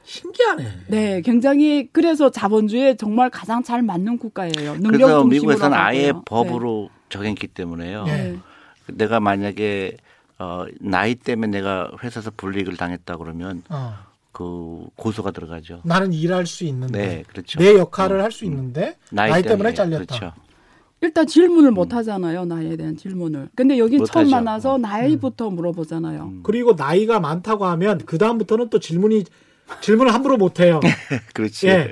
[0.03, 0.63] 신기하네.
[0.87, 4.75] 네, 굉장히 그래서 자본주의에 정말 가장 잘 맞는 국가예요.
[4.75, 6.23] 능력 그래서 미국에서는 아예 가고요.
[6.25, 8.05] 법으로 정했기 때문에요.
[8.05, 8.37] 네.
[8.87, 9.97] 내가 만약에
[10.39, 13.93] 어, 나이 때문에 내가 회사에서 불이익을 당했다 그러면 어.
[14.31, 15.81] 그 고소가 들어가죠.
[15.83, 17.59] 나는 일할 수 있는데 네, 그렇죠.
[17.59, 20.05] 내 역할을 할수 있는데 나이, 때문에 잘렸다.
[20.05, 20.33] 그렇죠.
[21.01, 22.45] 일단 질문을 못 하잖아요.
[22.45, 23.49] 나이에 대한 질문을.
[23.55, 24.35] 근데 여기 못 처음 하죠.
[24.35, 26.23] 만나서 나이부터 물어보잖아요.
[26.23, 26.39] 음.
[26.43, 29.25] 그리고 나이가 많다고 하면 그 다음부터는 또 질문이
[29.79, 30.79] 질문을 함부로 못 해요.
[31.33, 31.67] 그렇지.
[31.67, 31.91] 예.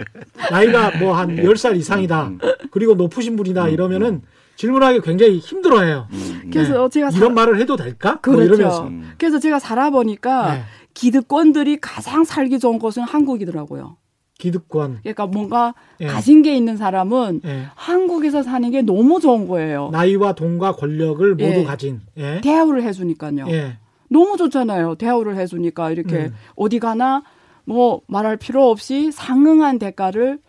[0.51, 2.27] 나이가 뭐한 10살 이상이다.
[2.27, 2.39] 음,
[2.71, 4.21] 그리고 높으신 분이다 이러면은
[4.57, 6.07] 질문하기 굉장히 힘들어해요.
[6.11, 8.19] 음, 그래서 제가 사- 이런 말을 해도 될까?
[8.25, 8.43] 뭐 그렇죠.
[8.55, 8.87] 이러면서.
[8.87, 9.13] 음.
[9.17, 10.61] 그래서 제가 살아보니까 네.
[10.93, 13.95] 기득권들이 가장 살기 좋은 곳은 한국이더라고요.
[14.37, 14.99] 기득권.
[15.01, 16.07] 그러니까 뭔가 예.
[16.07, 17.65] 가진 게 있는 사람은 예.
[17.75, 19.89] 한국에서 사는 게 너무 좋은 거예요.
[19.91, 21.63] 나이와 돈과 권력을 모두 예.
[21.63, 22.01] 가진.
[22.17, 22.39] 예.
[22.41, 23.45] 대우를 해주니까요.
[23.49, 23.77] 예.
[24.09, 24.95] 너무 좋잖아요.
[24.95, 26.35] 대우를 해주니까 이렇게 음.
[26.55, 27.23] 어디 가나
[27.69, 30.39] 뭐 말할 필요 없이 상응한 대가를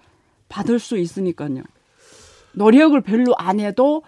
[0.49, 1.63] 받을 수 있으니까요.
[2.53, 4.03] 노력을 별로 안 해도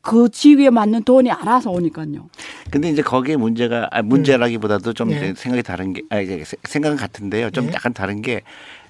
[0.00, 2.28] 그 지위에 맞는 돈이 알아서 오니까요.
[2.72, 5.16] 근데 이제 거기에 문제가 아, 문제라기보다도 좀 예.
[5.16, 7.50] 이제 생각이 다른 게 아, 세- 생각은 같은데요.
[7.50, 7.72] 좀 예.
[7.72, 8.42] 약간 다른 게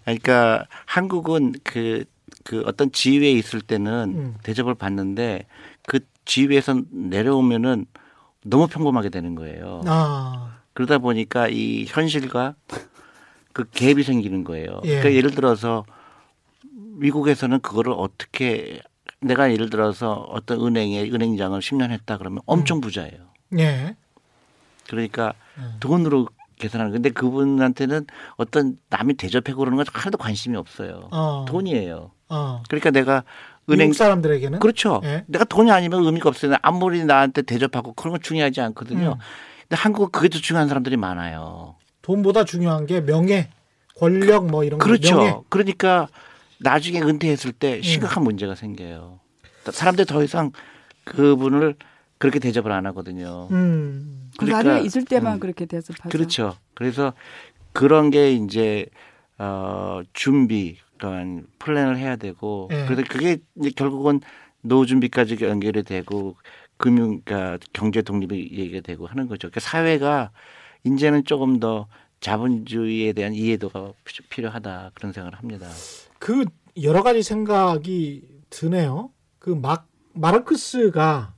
[0.05, 2.05] 그러니까 한국은 그,
[2.45, 4.35] 그 어떤 지위에 있을 때는 음.
[4.43, 5.45] 대접을 받는데
[5.87, 7.85] 그 지위에서 내려오면은
[8.43, 9.83] 너무 평범하게 되는 거예요.
[9.85, 10.57] 아.
[10.73, 12.55] 그러다 보니까 이 현실과
[13.65, 14.81] 그 갭이 생기는 거예요.
[14.85, 14.89] 예.
[14.89, 15.85] 그러니까 예를 들어서
[16.73, 18.81] 미국에서는 그거를 어떻게
[19.21, 23.31] 내가 예를 들어서 어떤 은행에 은행장을 10년 했다 그러면 엄청 부자예요.
[23.59, 23.97] 예.
[24.89, 25.77] 그러니까 음.
[25.81, 31.09] 돈으로 계산하는 근데 그분한테는 어떤 남이 대접해 그러는 건 하나도 관심이 없어요.
[31.11, 31.45] 어.
[31.49, 32.11] 돈이에요.
[32.29, 32.63] 어.
[32.69, 33.25] 그러니까 내가
[33.69, 35.01] 은행 사람들에게는 그렇죠.
[35.05, 35.25] 예.
[35.27, 36.57] 내가 돈이 아니면 의미가 없어요.
[36.63, 39.13] 아무리 나한테 대접하고 그런 건 중요하지 않거든요.
[39.13, 39.19] 음.
[39.63, 41.77] 근데 한국은 그게 더 중요한 사람들이 많아요.
[42.11, 43.51] 돈보다 중요한 게 명예,
[43.97, 44.85] 권력 뭐 이런 거.
[44.85, 45.45] 그렇죠.
[45.49, 46.09] 그러니까
[46.59, 49.21] 나중에 은퇴했을 때 심각한 문제가 생겨요.
[49.71, 50.51] 사람들이 더 이상
[51.05, 51.77] 그분을
[52.19, 53.47] 그렇게 대접을 안 하거든요.
[53.53, 54.31] 음.
[54.37, 55.41] 그 그러니까, 자리에 있을 때만 음.
[55.41, 56.09] 그렇게 대접하죠.
[56.09, 56.57] 그렇죠.
[56.75, 57.13] 그래서
[57.73, 58.87] 그런 게 이제
[59.39, 62.87] 어 준비 그러니까 플랜을 해야 되고 예.
[62.87, 64.21] 그래서 그게 이제 결국은
[64.63, 66.37] 노후 준비까지 연결이 되고
[66.77, 69.49] 금융 그러니까 경제 독립이 얘기가 되고 하는 거죠.
[69.49, 70.33] 그러니까 사회가
[70.85, 71.87] 이제는 조금 더
[72.21, 75.69] 자본주의에 대한 이해도가 피- 필요하다 그런 생각을 합니다.
[76.19, 76.45] 그
[76.83, 79.11] 여러 가지 생각이 드네요.
[79.39, 81.35] 그 막 마르크스가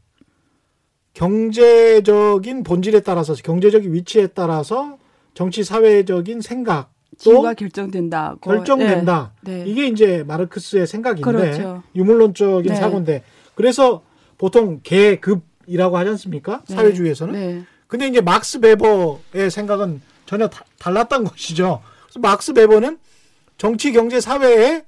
[1.15, 4.99] 경제적인 본질에 따라서 경제적인 위치에 따라서
[5.35, 6.91] 정치 사회적인 생각
[7.23, 8.37] 또 지위가 결정된다.
[8.41, 9.33] 그- 결정된다.
[9.43, 9.65] 네.
[9.65, 9.71] 네.
[9.71, 11.83] 이게 이제 마르크스의 생각인데 그렇죠.
[11.95, 12.75] 유물론적인 네.
[12.79, 13.23] 사고인데
[13.55, 14.03] 그래서
[14.39, 16.63] 보통 계급이라고 하지 않습니까?
[16.69, 16.75] 네.
[16.75, 17.67] 사회주의에서는.
[17.93, 17.99] 네.
[17.99, 21.83] 근데 이제 막스 베버의 생각은 전혀 다- 달랐던 것이죠.
[22.05, 22.99] 그래서 막스 베버는
[23.59, 24.85] 정치, 경제, 사회의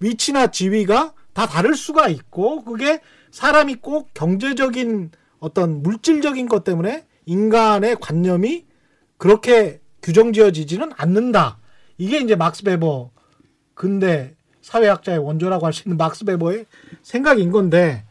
[0.00, 7.96] 위치나 지위가 다 다를 수가 있고 그게 사람이 꼭 경제적인 어떤 물질적인 것 때문에 인간의
[8.00, 8.64] 관념이
[9.18, 11.58] 그렇게 규정지어지지는 않는다.
[11.98, 13.10] 이게 이제 막스 베버
[13.74, 16.64] 근대 사회학자의 원조라고 할 수 있는 막스 베버의
[17.02, 18.04] 생각인 건데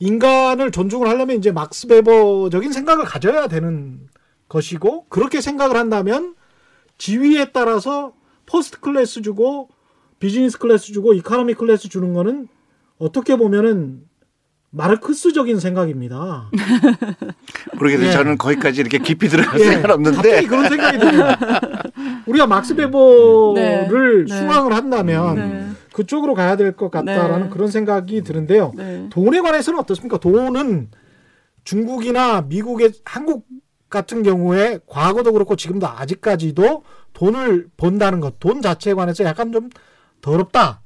[0.00, 4.00] 인간을 존중을 하려면 이제 막스 베버적인 생각을 가져야 되는
[4.48, 6.34] 것이고 그렇게 생각을 한다면
[6.98, 8.12] 지위에 따라서
[8.46, 9.68] first class 주고
[10.18, 12.48] 비즈니스 클래스 주고 economy class 주는 거는
[12.98, 14.02] 어떻게 보면은
[14.70, 16.50] 마르크스적인 생각입니다.
[17.78, 18.08] 모르겠어요.
[18.08, 18.12] 예.
[18.12, 21.24] 저는 거기까지 이렇게 깊이 들어갈 예, 생각은 없는데 갑자기 그런 생각이 드네요.
[22.26, 24.40] 우리가 막스 베버를 네, 네.
[24.40, 25.68] 숭앙을 한다면 네.
[25.98, 27.48] 그쪽으로 가야 될 것 같다라는 네.
[27.50, 28.72] 그런 생각이 드는데요.
[28.76, 29.08] 네.
[29.10, 30.18] 돈에 관해서는 어떻습니까?
[30.18, 30.90] 돈은
[31.64, 33.46] 중국이나 미국의 한국
[33.90, 36.84] 같은 경우에 과거도 그렇고 지금도 아직까지도
[37.14, 39.70] 돈을 번다는 것, 돈 자체에 관해서 약간 좀
[40.20, 40.82] 더럽다.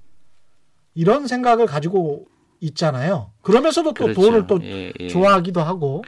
[0.94, 2.26] 이런 생각을 가지고
[2.60, 3.32] 있잖아요.
[3.42, 4.20] 그러면서도 또 그렇죠.
[4.20, 5.08] 돈을 또 예, 예.
[5.08, 6.02] 좋아하기도 하고.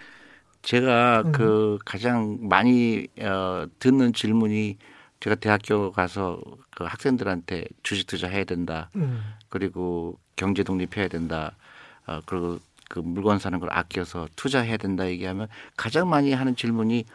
[0.63, 1.33] 제가 음.
[1.33, 4.79] 그 가장 많이 어, 듣는 질문이
[5.25, 6.39] 제가 대학교 가서
[6.77, 8.91] 그 학생들한테 주식 투자해야 된다.
[8.97, 9.23] 음.
[9.49, 11.57] 그리고 경제 독립해야 된다.
[12.07, 12.59] 어, 그리고
[12.91, 15.49] 그 물건 사는 걸 아껴서 투자해야 된다 얘기하면
[15.79, 17.07] 가장 많이 하는 질문이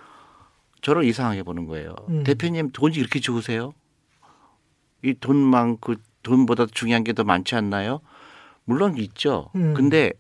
[0.82, 1.94] 저를 이상하게 보는 거예요.
[2.10, 2.24] 음.
[2.24, 3.74] 대표님 돈이 이렇게 좋으세요?
[5.04, 5.94] 이 돈 많고
[6.24, 8.00] 돈보다 중요한 게 더 많지 않나요?
[8.66, 9.52] 물론 있죠.
[9.56, 9.76] 음.
[9.76, 10.14] 근데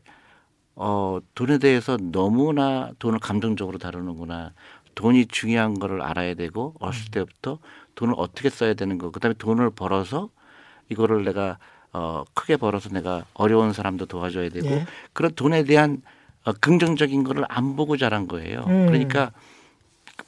[0.75, 4.53] 어 돈에 대해서 너무나 돈을 감정적으로 다루는구나.
[4.95, 7.59] 돈이 중요한 거를 알아야 되고 어렸을 때부터
[7.95, 9.11] 돈을 어떻게 써야 되는 거.
[9.11, 10.29] 그다음에 돈을 벌어서
[10.89, 11.57] 이거를 내가
[11.91, 14.85] 어 크게 벌어서 내가 어려운 사람도 도와줘야 되고 예.
[15.13, 16.01] 그런 돈에 대한
[16.45, 18.63] 어, 긍정적인 거를 안 보고 자란 거예요.
[18.67, 18.87] 음.
[18.87, 19.31] 그러니까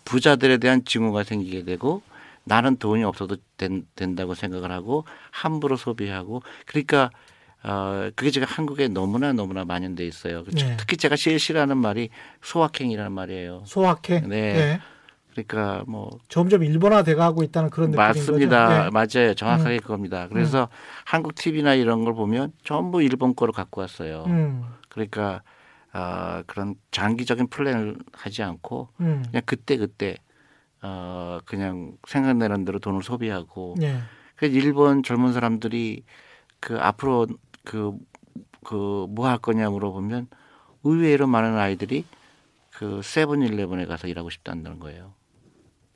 [0.05, 2.01] 부자들에 대한 증오가 생기게 되고
[2.43, 7.11] 나는 돈이 없어도 된, 된다고 생각을 하고 함부로 소비하고 그러니까
[7.63, 10.43] 어 그게 제가 한국에 너무나 너무나 만연돼 있어요.
[10.45, 10.77] 네.
[10.77, 12.09] 특히 제가 제일 싫어하는 말이
[12.41, 13.63] 소확행이라는 말이에요.
[13.65, 14.21] 소확해.
[14.21, 14.35] 네.
[14.55, 14.79] 예.
[15.31, 18.67] 그러니까 뭐 점점 일본화 돼가고 있다는 그런 느낌인 맞습니다.
[18.67, 18.85] 거죠.
[18.85, 18.89] 예.
[19.23, 19.33] 맞아요.
[19.35, 20.27] 정확하게 그겁니다.
[20.27, 20.67] 그래서
[21.05, 24.25] 한국 TV나 이런 걸 보면 전부 일본 거로 갖고 왔어요.
[24.27, 24.63] 음.
[24.89, 25.41] 그러니까
[25.93, 29.23] 어, 그런 장기적인 플랜을 하지 않고 음.
[29.29, 30.15] 그냥 그때 그때
[30.81, 33.99] 어 그냥 생각나는 대로 돈을 소비하고 예.
[34.35, 36.03] 그래서 일본 젊은 사람들이
[36.59, 37.27] 그 앞으로
[37.63, 37.93] 그
[38.63, 40.27] 그 뭐 할 거냐 물어보면
[40.83, 42.05] 의외로 많은 아이들이
[42.71, 45.13] 그 세븐일레븐에 가서 일하고 싶다는 거예요.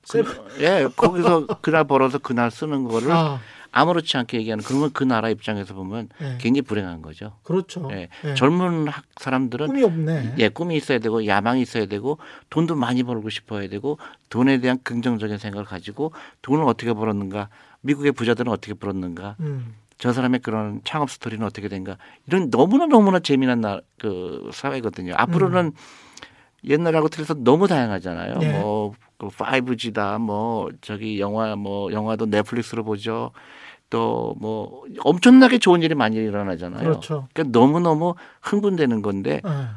[0.04, 3.40] 세븐- 예, 거기서 그날 벌어서 그날 쓰는 거를 아,
[3.72, 6.38] 아무렇지 않게 얘기하는 그러면 그 나라 입장에서 보면 예.
[6.40, 7.38] 굉장히 불행한 거죠.
[7.44, 7.88] 그렇죠.
[7.92, 8.10] 예.
[8.24, 8.34] 예.
[8.36, 10.36] 젊은 학 사람들은 꿈이 없네.
[10.38, 12.20] 예, 꿈이 있어야 되고 야망이 있어야 되고
[12.52, 13.98] 돈도 많이 벌고 싶어야 되고
[14.30, 16.14] 돈에 대한 긍정적인 생각을 가지고
[16.44, 17.50] 돈을 어떻게 벌었는가
[17.82, 19.76] 미국의 부자들은 어떻게 벌었는가 음.
[19.98, 25.14] 저 사람의 그런 창업 스토리는 어떻게 된가 이런 너무나 너무나 재미난 나, 그 사회거든요.
[25.16, 25.72] 앞으로는
[26.66, 28.34] 옛날하고 틀려서 너무 다양하잖아요.
[28.34, 28.40] 음.
[28.40, 28.60] 네.
[28.60, 33.32] 뭐그 5G다 뭐 저기 영화 뭐 영화도 넷플릭스로 보죠.
[33.90, 36.84] 또 뭐 엄청나게 좋은 일이 많이 일어나잖아요.
[36.84, 37.28] 그렇죠.
[37.34, 39.68] 그러니까 너무 너무 흥분되는 건데 예.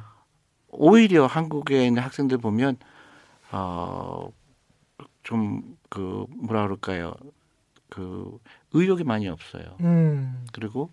[0.68, 2.76] 오히려 한국에 있는 학생들 보면
[3.52, 7.14] 어좀 그 뭐라 그럴까요?
[7.88, 8.38] 그
[8.72, 9.76] 의욕이 많이 없어요.
[9.80, 10.44] 음.
[10.52, 10.90] 그리고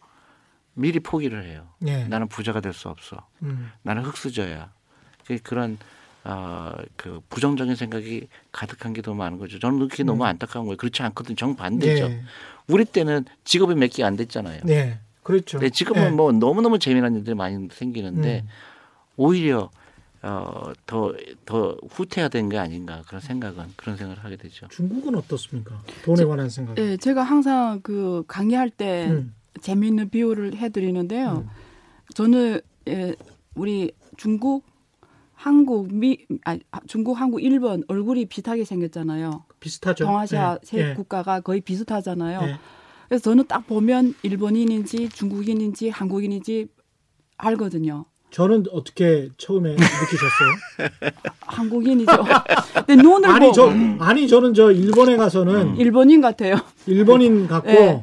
[0.73, 1.67] 미리 포기를 해요.
[1.88, 2.05] 예.
[2.05, 3.26] 나는 부자가 될 수 없어.
[3.43, 3.71] 음.
[3.84, 4.71] 나는 흙수저야.
[5.26, 5.78] 그- 그런
[6.28, 9.59] 어 그 부정적인 생각이 가득한 게 너무 많은 거죠.
[9.59, 10.78] 저는 그게 너무 안타까운 거예요.
[10.78, 11.36] 그렇지 않거든.
[11.36, 12.07] 정 반대죠.
[12.07, 12.11] 음.
[12.11, 12.23] 예.
[12.73, 14.61] 우리 때는 직업이 몇 개 안 됐잖아요.
[14.63, 14.99] 네.
[15.21, 15.59] 그렇죠.
[15.59, 16.09] 근데 지금은 예.
[16.09, 18.49] 뭐 너무 너무 재미난 일들이 많이 생기는데 음.
[19.17, 19.69] 오히려
[20.26, 21.13] 어더더
[21.45, 24.67] 더 후퇴화된 게 아닌가 그런 생각은 그런 생각을 하게 되죠.
[24.69, 25.82] 중국은 어떻습니까?
[26.03, 26.78] 돈에 관한 생각.
[26.80, 29.36] 예, 제가 항상 그 강의할 때 음.
[29.61, 31.45] 재미있는 비유를 해드리는데요.
[31.45, 31.49] 음.
[32.15, 33.15] 저는 예,
[33.53, 34.65] 우리 중국,
[35.34, 36.57] 한국, 미, 아,
[36.88, 39.45] 중국, 한국, 일본 얼굴이 비슷하게 생겼잖아요.
[39.59, 40.05] 비슷하죠.
[40.05, 40.65] 동아시아 예.
[40.65, 40.93] 세 예.
[40.95, 42.41] 국가가 거의 비슷하잖아요.
[42.49, 42.59] 예.
[43.07, 46.67] 그래서 저는 딱 보면 일본인인지 중국인인지 한국인인지
[47.38, 48.05] 알거든요.
[48.36, 50.91] 저는 어떻게 처음에 느끼셨어요?
[51.39, 52.11] 한국인이죠.
[52.86, 56.57] 근데 눈을 아니 보고 저 아니 저는 저 일본에 가서는 일본인 같아요.
[56.86, 58.01] 일본인 같고 예.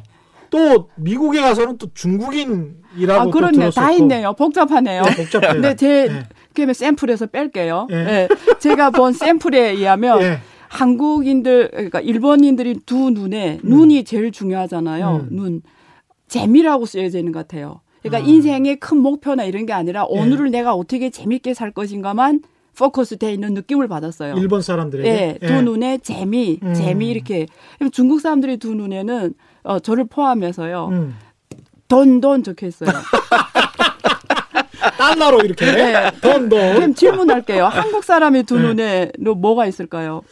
[0.48, 3.52] 또 미국에 가서는 또 중국인이라고 아, 또 그렇네.
[3.52, 4.32] 들었었고 다 있네요.
[4.32, 5.02] 복잡하네요.
[5.02, 5.52] 네, 복잡해요.
[5.52, 6.22] 근데 제 예.
[6.54, 7.88] 그러면 샘플에서 뺄게요.
[7.90, 7.96] 예.
[7.96, 8.28] 예.
[8.58, 10.38] 제가 본 샘플에 의하면 예.
[10.68, 15.26] 한국인들 그러니까 일본인들이 두 눈에 눈이 제일 중요하잖아요.
[15.30, 15.36] 음.
[15.36, 15.62] 눈
[16.28, 17.82] 재미라고 쓰여져 있는 것 같아요.
[18.02, 18.28] 그러니까 아.
[18.28, 22.42] 인생의 큰 목표나 이런 게 아니라 오늘을 내가 어떻게 재밌게 살 것인가만
[22.76, 24.34] 포커스 돼 있는 느낌을 받았어요.
[24.36, 26.74] 일본 사람들에게 예, 두 눈에 재미, 음.
[26.74, 27.46] 재미 이렇게.
[27.92, 29.34] 중국 사람들이 두 눈에는
[29.64, 30.88] 어, 저를 포함해서요.
[30.90, 31.14] 음.
[31.88, 32.90] 돈, 돈 적혀 있어요.
[34.98, 36.10] 달러로 이렇게 네.
[36.22, 36.74] 돈 돈.
[36.74, 37.66] 그럼 질문할게요.
[37.66, 38.62] 한국 사람의 두 네.
[38.62, 40.22] 눈에 너 뭐가 있을까요?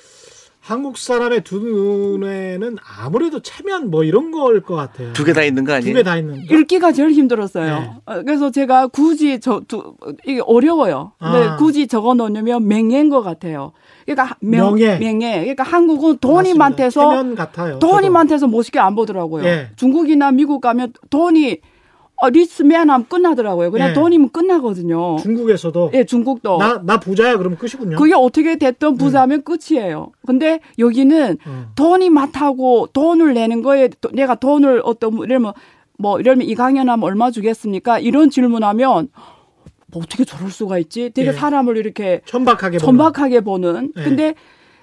[0.71, 5.13] 한국 사람의 두 눈에는 아무래도 체면 뭐 이런 걸 것 같아요.
[5.15, 5.95] 두 개 다 있는 거두 아니에요?
[5.97, 6.45] 개다 있는.
[6.49, 7.79] 읽기가 제일 힘들었어요.
[7.81, 7.91] 네.
[8.07, 9.95] 어, 그래서 제가 굳이 저 두,
[10.25, 11.13] 이게 어려워요.
[11.19, 11.57] 근데 아.
[11.57, 13.73] 굳이 적어 놓으면 명예인 것 같아요.
[14.07, 14.99] 그러니까 명, 명예.
[14.99, 15.41] 명예.
[15.41, 16.59] 그러니까 한국은 돈이 맞습니다.
[16.59, 17.79] 많대서 체면 같아요.
[17.81, 18.13] 돈이 저도.
[18.13, 19.45] 많대서 멋있게 안 보더라고요.
[19.45, 19.71] 예.
[19.75, 21.59] 중국이나 미국 가면 돈이
[22.23, 23.71] 어, 리스맨 하면 끝나더라고요.
[23.71, 23.93] 그냥 예.
[23.95, 25.17] 돈이면 끝나거든요.
[25.23, 26.59] 중국에서도 예, 중국도.
[26.59, 27.97] 나 나 부자야 그러면 끝이군요.
[27.97, 30.13] 그게 어떻게 됐든 부자면 끝이에요.
[30.27, 31.65] 근데 여기는 어.
[31.77, 35.53] 돈이 많다고 돈을 내는 거에 또 내가 돈을 어떤 이러면
[35.99, 37.99] 뭐 이러면 이 강연하면 얼마 주겠습니까?
[37.99, 39.09] 이런 질문하면
[39.93, 41.11] 뭐 어떻게 저럴 수가 있지?
[41.11, 41.33] 되게 예.
[41.33, 42.87] 사람을 이렇게 천박하게 보는.
[42.99, 43.93] 천박하게 보는.
[43.97, 44.03] 예.
[44.03, 44.35] 근데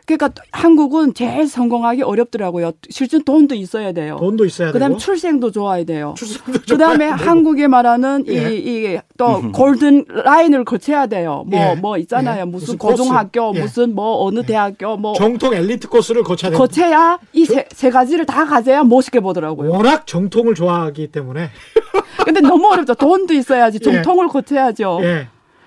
[0.07, 2.71] 그러니까 또 한국은 제일 성공하기 어렵더라고요.
[2.89, 4.15] 실제 돈도 있어야 돼요.
[4.17, 6.13] 돈도 있어야 그다음에 되고 출생도 좋아야 돼요.
[6.17, 7.07] 출생도 그다음에.
[7.07, 8.55] 한국에 말하는 예.
[8.55, 11.43] 이이또 골든 라인을 거쳐야 돼요.
[11.47, 12.01] 뭐뭐 예.
[12.03, 12.41] 있잖아요.
[12.41, 12.45] 예.
[12.45, 12.77] 무슨, 무슨.
[12.77, 13.61] 고등학교, 예.
[13.61, 18.85] 무슨 뭐 어느 대학교 뭐 정통 엘리트 코스를 거쳐야 되고 거쳐야 이세 가지를 다 가져야
[18.85, 19.71] 멋있게 보더라고요.
[19.71, 21.49] 워낙 정통을 좋아하기 때문에
[22.23, 22.95] 근데 너무 어렵죠.
[22.95, 23.79] 돈도 있어야지.
[23.83, 25.01] 정통을 거쳐야죠.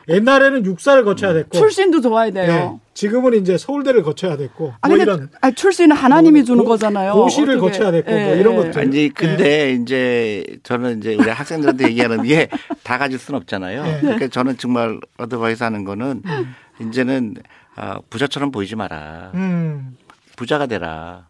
[0.09, 0.14] 예.
[0.14, 2.30] 옛날에는 육사를 거쳐야 됐고 출신도 좋아야 예.
[2.32, 2.80] 돼요.
[2.94, 7.12] 지금은 이제 서울대를 거쳐야 됐고 아뭐 근데 이런 아, 출신은 하나님이 뭐 주는 고- 거잖아요.
[7.14, 7.61] 고시를 어떻게.
[7.70, 8.57] 거쳐야 됐고 뭐 예, 이런 예.
[8.59, 8.80] 것들.
[8.82, 12.48] 아니 근데 이제 저는 이제 우리 학생들한테 얘기하는 게
[12.82, 13.84] 다 가질 수는 없잖아요.
[13.84, 14.01] 네.
[14.01, 16.22] 그러니까 저는 정말 어드바이스 하는 거는
[16.80, 17.34] 이제는
[17.76, 19.30] 아, 부자처럼 보이지 마라.
[19.34, 19.96] 음.
[20.36, 21.28] 부자가 되라.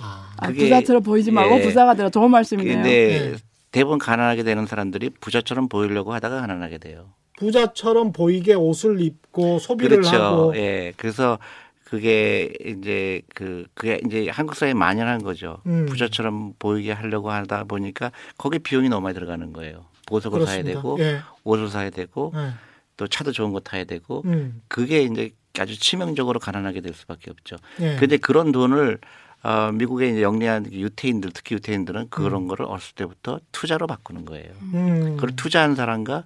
[0.00, 0.30] 아.
[0.38, 1.62] 아, 그게- 부자처럼 보이지 말고 예.
[1.62, 2.08] 부자가 되라.
[2.10, 2.74] 좋은 말씀이네요.
[2.76, 3.34] 근데 네.
[3.72, 7.06] 대부분 가난하게 되는 사람들이 부자처럼 보이려고 하다가 가난하게 돼요.
[7.42, 10.16] 부자처럼 보이게 옷을 입고 소비를 그렇죠.
[10.16, 10.92] 하고 예.
[10.96, 11.38] 그래서
[11.84, 15.58] 그게 이제 그 그게 이제 한국 사회에 만연한 거죠.
[15.66, 15.86] 음.
[15.86, 19.84] 부자처럼 보이게 하려고 하다 보니까 거기 비용이 너무 많이 들어가는 거예요.
[20.06, 20.80] 보석을 사야 그렇습니다.
[20.80, 21.18] 되고 예.
[21.42, 22.50] 옷을 사야 되고 예.
[22.96, 24.62] 또 차도 좋은 거 타야 되고 음.
[24.68, 27.56] 그게 이제 아주 치명적으로 가난하게 될 수밖에 없죠.
[27.80, 27.96] 예.
[27.96, 28.98] 근데 그런 돈을
[29.42, 34.52] 어, 미국의 이제 영리한 유태인들 특히 유태인들은 그런 거를 어렸을 때부터 투자로 바꾸는 거예요.
[34.74, 35.16] 음.
[35.16, 36.24] 그걸 투자한 사람과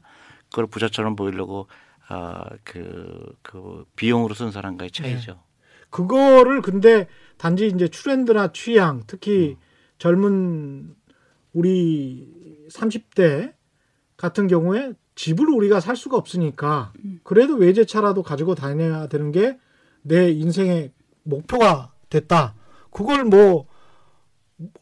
[0.50, 1.66] 그걸 부자처럼 보이려고
[2.08, 5.42] 어, 그, 그 비용으로 쓴 사람과의 차이죠.
[5.90, 9.56] 그거를 근데 단지 이제 트렌드나 취향, 특히
[9.98, 10.94] 젊은
[11.52, 13.54] 우리 30대
[14.16, 16.92] 같은 경우에 집을 우리가 살 수가 없으니까
[17.22, 19.58] 그래도 외제차라도 가지고 다녀야 되는 게
[20.06, 20.92] 내 인생의
[21.24, 22.54] 목표가 됐다.
[22.90, 23.66] 그걸 뭐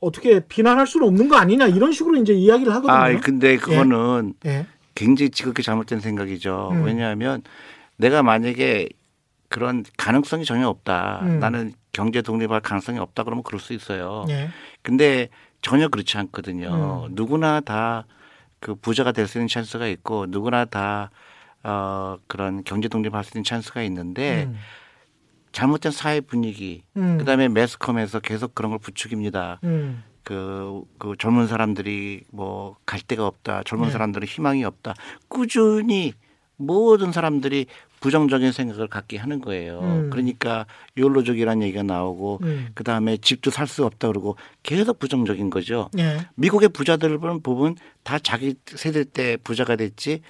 [0.00, 2.92] 어떻게 비난할 수는 없는 거 아니냐 이런 식으로 이제 이야기를 하거든요.
[2.92, 4.66] 아, 근데 그거는 예.
[4.94, 6.70] 굉장히 지극히 잘못된 생각이죠.
[6.72, 6.84] 음.
[6.84, 7.42] 왜냐하면
[7.96, 8.88] 내가 만약에
[9.48, 11.20] 그런 가능성이 전혀 없다.
[11.22, 11.38] 음.
[11.40, 14.24] 나는 경제 독립할 가능성이 없다 그러면 그럴 수 있어요.
[14.28, 14.48] 예.
[14.82, 15.28] 근데
[15.62, 17.06] 전혀 그렇지 않거든요.
[17.08, 17.14] 음.
[17.14, 18.04] 누구나 다
[18.64, 21.10] 그 부자가 될 수 있는 찬스가 있고 누구나 다
[21.62, 24.56] 어, 그런 경제 독립할 수 있는 찬스가 있는데 음.
[25.52, 27.18] 잘못된 사회 분위기 음.
[27.18, 29.60] 그다음에 매스컴에서 계속 그런 걸 부추깁니다.
[30.24, 30.26] 음.
[30.26, 33.62] 그, 그 젊은 사람들이 뭐 갈 데가 없다.
[33.64, 33.92] 젊은 네.
[33.92, 34.94] 사람들은 희망이 없다.
[35.28, 36.12] 꾸준히
[36.56, 37.66] 모든 사람들이
[38.00, 39.80] 부정적인 생각을 갖게 하는 거예요.
[39.80, 40.10] 음.
[40.10, 40.66] 그러니까
[40.98, 42.68] 욜로족이라는 얘기가 나오고 음.
[42.74, 45.88] 그 다음에 집도 살 수 없다 그러고 계속 부정적인 거죠.
[45.98, 46.18] 예.
[46.36, 50.20] 미국의 부자들을 보면 다 자기 세대 때 부자가 됐지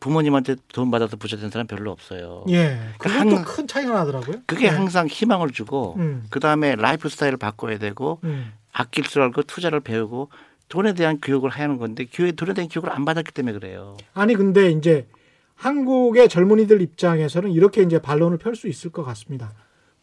[0.00, 2.44] 부모님한테 돈 받아서 부자 된 사람 별로 없어요.
[2.48, 2.78] 예.
[2.98, 4.38] 그것도 한- 큰 차이가 나더라고요.
[4.46, 4.68] 그게 예.
[4.70, 6.24] 항상 희망을 주고 음.
[6.30, 8.52] 그 다음에 라이프 스타일을 바꿔야 되고 음.
[8.80, 10.30] 아낄 줄 알고 투자를 배우고
[10.68, 13.96] 돈에 대한 교육을 하는 건데 교회 돈에 대한 교육을 안 받았기 때문에 그래요.
[14.14, 15.06] 아니 근데 이제
[15.54, 19.52] 한국의 젊은이들 입장에서는 이렇게 이제 반론을 펼 수 있을 것 같습니다.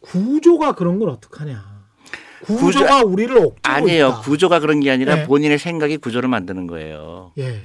[0.02, 1.78] 구조가 그런 걸 어떡하냐.
[2.44, 4.08] 구조가 우리를 옥죄고 아니에요.
[4.10, 4.20] 있다.
[4.22, 5.26] 구조가 그런 게 아니라 네.
[5.26, 7.32] 본인의 생각이 구조를 만드는 거예요.
[7.40, 7.62] 예.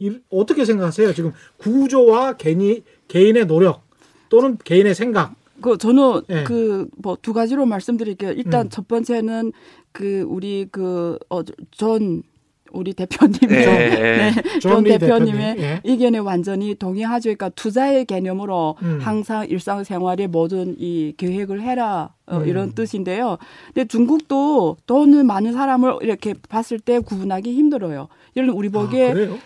[0.00, 1.14] 이- 어떻게 생각하세요?
[1.14, 3.82] 지금 구조와 개인이, 개인의 노력
[4.28, 5.34] 또는 개인의 생각.
[5.62, 6.42] 그 저는 예.
[6.44, 8.32] 그뭐 두 가지로 말씀드릴게요.
[8.32, 8.68] 일단 음.
[8.70, 9.52] 첫 번째는
[9.96, 12.22] 그 우리 그어전
[12.70, 14.30] 우리 대표님의 네.
[14.30, 15.80] 네, 존 전리 대표님의 대표님, 예.
[15.84, 17.28] 의견에 완전히 동의하죠.
[17.28, 18.98] 그러니까 투자의 개념으로 음.
[19.00, 22.46] 항상 일상생활에 모든 이 계획을 해라 어, 음.
[22.46, 23.38] 이런 뜻인데요.
[23.72, 28.08] 근데 중국도 돈은 많은 사람을 이렇게 봤을 때 구분하기 힘들어요.
[28.36, 29.32] 예를 들어 우리 보기에 아, 그래요?
[29.32, 29.38] 어,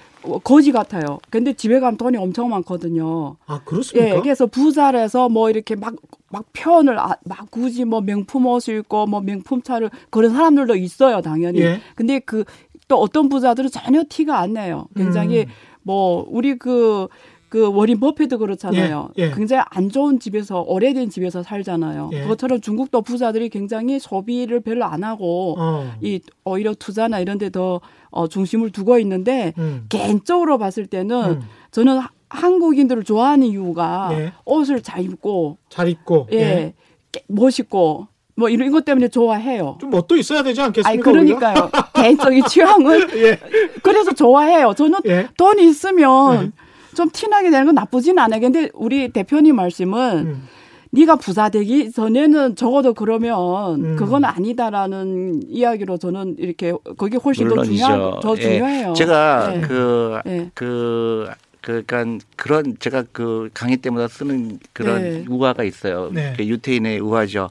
[0.45, 1.19] 거지 같아요.
[1.31, 3.37] 근데 집에 가면 돈이 엄청 많거든요.
[3.47, 4.17] 아 그렇습니까?
[4.17, 5.95] 예, 그래서 부자라서 뭐 이렇게 막,
[6.31, 11.21] 막 표현을 아, 막 굳이 뭐 명품 옷을 입고 뭐 명품 차를 그런 사람들도 있어요,
[11.23, 11.61] 당연히.
[11.61, 11.81] 예.
[11.95, 12.45] 근데 그
[12.91, 14.89] 또 어떤 부자들은 전혀 티가 안 내요.
[14.97, 15.47] 굉장히 음.
[15.83, 17.07] 뭐 우리 그,
[17.51, 19.11] 그 워린 버핏도 그렇잖아요.
[19.19, 19.31] 예, 예.
[19.33, 22.11] 굉장히 안 좋은 집에서 오래된 집에서 살잖아요.
[22.15, 22.23] 예.
[22.23, 25.93] 그것처럼 중국도 부자들이 굉장히 소비를 별로 안 하고 어.
[26.01, 27.81] 이 오히려 투자나 이런 데 더
[28.11, 29.87] 어, 중심을 두고 있는데 음.
[29.89, 31.41] 개인적으로 봤을 때는 음.
[31.73, 34.33] 저는 하- 한국인들을 좋아하는 이유가 예.
[34.45, 36.75] 옷을 잘 입고 잘 입고 예,
[37.11, 39.77] 깨- 멋있고 뭐 이런 것 때문에 좋아해요.
[39.81, 40.89] 좀 멋도 있어야 되지 않겠습니까?
[40.89, 41.71] 아니 그러니까요.
[41.95, 43.09] 개인적인 취향은?
[43.17, 43.39] 예.
[43.83, 44.73] 그래서 좋아해요.
[44.77, 45.27] 저는 예.
[45.37, 46.51] 돈이 있으면 네.
[46.95, 48.41] 좀 티나게 되는 건 나쁘진 않아요.
[48.41, 50.49] 근데 우리 대표님 말씀은 음.
[50.93, 53.97] 네가 부자 되기 전에는 적어도 그러면 음.
[53.97, 57.75] 그건 아니다라는 이야기로 저는 이렇게 그게 훨씬 더 물론이죠.
[57.77, 58.41] 중요한 더 예.
[58.41, 58.93] 중요해요.
[58.95, 59.61] 제가 예.
[59.61, 60.51] 그 예.
[60.55, 61.29] 그
[61.61, 62.05] 그러니까
[62.37, 65.25] 그런 제가 그 강의 때마다 쓰는 그런 네.
[65.29, 66.11] 우화가 있어요.
[66.13, 66.35] 네.
[66.37, 67.51] 그 유태인의 우화죠.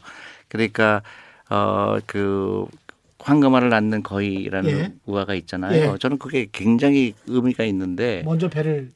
[0.50, 1.02] 그러니까
[1.50, 2.66] 어그
[3.20, 4.94] 황금알을 낳는 거위라는 예.
[5.06, 5.94] 우화가 있잖아요.
[5.94, 5.98] 예.
[5.98, 8.90] 저는 그게 굉장히 의미가 있는데 먼저 배를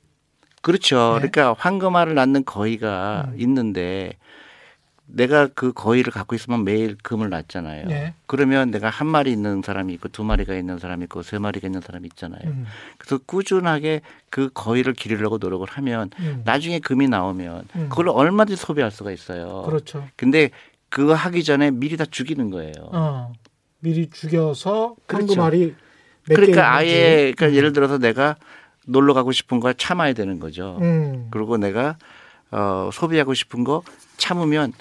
[0.63, 1.19] 그렇죠.
[1.21, 1.29] 네.
[1.29, 3.39] 그러니까 황금알을 낳는 거위가 음.
[3.39, 4.13] 있는데
[5.05, 7.87] 내가 그 거위를 갖고 있으면 매일 금을 낳잖아요.
[7.87, 8.13] 네.
[8.25, 11.81] 그러면 내가 한 마리 있는 사람이 있고 두 마리가 있는 사람이 있고 세 마리가 있는
[11.81, 12.41] 사람이 있잖아요.
[12.45, 12.65] 음,
[12.97, 16.41] 그래서 꾸준하게 그 거위를 기르려고 노력을 하면 음.
[16.45, 17.89] 나중에 금이 나오면 음.
[17.89, 19.63] 그걸 얼마든지 소비할 수가 있어요.
[19.63, 20.07] 그렇죠.
[20.15, 20.49] 근데
[20.89, 22.73] 그거 하기 전에 미리 다 죽이는 거예요.
[22.79, 23.33] 어.
[23.81, 25.27] 미리 죽여서 그렇죠.
[25.33, 25.75] 황금알이
[26.29, 27.33] 몇 그러니까 개 아예.
[27.35, 28.37] 그러니까 예를 들어서 내가
[28.87, 30.77] 놀러 가고 싶은 거 참아야 되는 거죠.
[30.81, 31.27] 음.
[31.31, 31.97] 그리고 내가
[32.51, 33.83] 어 소비하고 싶은 거
[34.17, 34.73] 참으면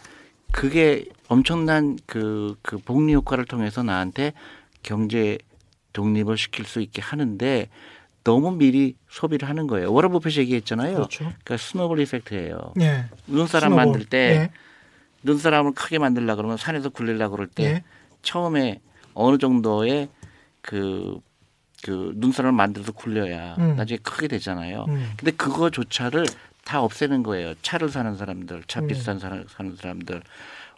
[0.53, 4.35] 그게 엄청난 그, 그 복리 효과를 통해서 나한테
[4.83, 5.39] 경제
[5.93, 7.69] 독립을 시킬 수 있게 하는데
[8.25, 9.93] 너무 미리 소비를 하는 거예요.
[9.93, 10.95] 워런 버핏이 얘기했잖아요.
[10.95, 11.25] 그렇죠.
[11.25, 12.75] 그러니까 스노볼 이펙트예요.
[12.81, 13.07] 예.
[13.27, 13.85] 눈사람 스노볼.
[13.85, 14.51] 만들 때 예.
[15.23, 17.85] 눈사람을 크게 만들려 그러면 산에서 굴리려 그럴 때 예.
[18.23, 18.81] 처음에
[19.15, 20.09] 어느 정도의
[20.61, 21.19] 그,
[21.85, 23.77] 그 눈사람을 만들어서 굴려야 음.
[23.77, 24.85] 나중에 크게 되잖아요.
[24.89, 25.13] 음.
[25.17, 26.27] 근데 그거조차를
[26.65, 27.55] 다 없애는 거예요.
[27.63, 28.87] 차를 사는 사람들, 차 음.
[28.87, 30.23] 비싼 사는, 사는 사람들,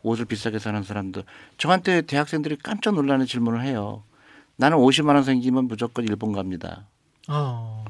[0.02, 1.24] 옷을 비싸게 사는 사람들.
[1.58, 4.02] 저한테 대학생들이 깜짝 놀라는 질문을 해요.
[4.56, 6.86] 나는 50만 원 생기면 무조건 일본 갑니다.
[7.26, 7.84] 아.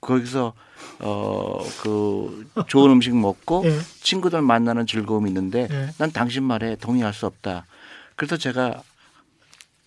[0.00, 0.52] 거기서
[1.00, 3.78] 어 그 좋은 음식 먹고 예.
[4.00, 5.90] 친구들 만나는 즐거움이 있는데 예.
[5.98, 7.66] 난 당신 말에 동의할 수 없다.
[8.16, 8.82] 그래서 제가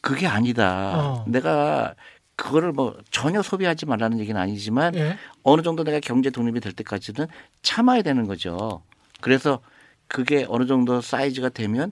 [0.02, 0.94] 그게 아니다.
[0.96, 1.26] 어.
[1.28, 1.94] 내가
[2.42, 5.16] 그거를 뭐 전혀 소비하지 말라는 얘기는 아니지만 예.
[5.44, 7.28] 어느 정도 내가 경제 독립이 될 때까지는
[7.62, 8.82] 참아야 되는 거죠.
[9.22, 9.60] 그래서
[10.08, 11.92] 그게 어느 정도 사이즈가 되면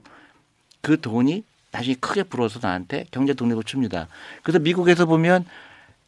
[0.80, 4.08] 그 돈이 나중에 크게 불어서 나한테 경제 독립을 줍니다.
[4.42, 5.44] 그래서 미국에서 보면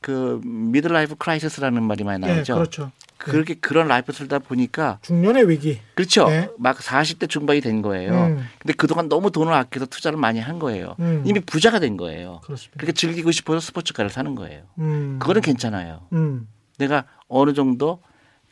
[0.01, 2.35] 그 midlife crisis라는 말이 많이 예.
[2.35, 2.55] 나오죠.
[2.55, 2.91] 그렇죠.
[3.31, 5.81] 그렇게 그런 life 살다 보니까 중년의 위기.
[5.95, 6.29] 그렇죠.
[6.29, 6.49] 네.
[6.59, 8.13] 막 40대 중반이 된 거예요.
[8.13, 8.47] 음.
[8.59, 10.97] 근데 그동안 너무 돈을 아껴서 투자를 많이 한 거예요.
[11.01, 11.23] 음.
[11.25, 12.41] 이미 부자가 된 거예요.
[12.45, 12.77] 그렇습니다.
[12.79, 14.63] 그러니까 즐기고 싶어서 스포츠카를 사는 거예요.
[14.79, 15.19] 음.
[15.21, 16.07] 그거는 괜찮아요.
[16.13, 16.49] 음.
[16.79, 18.01] 내가 어느 정도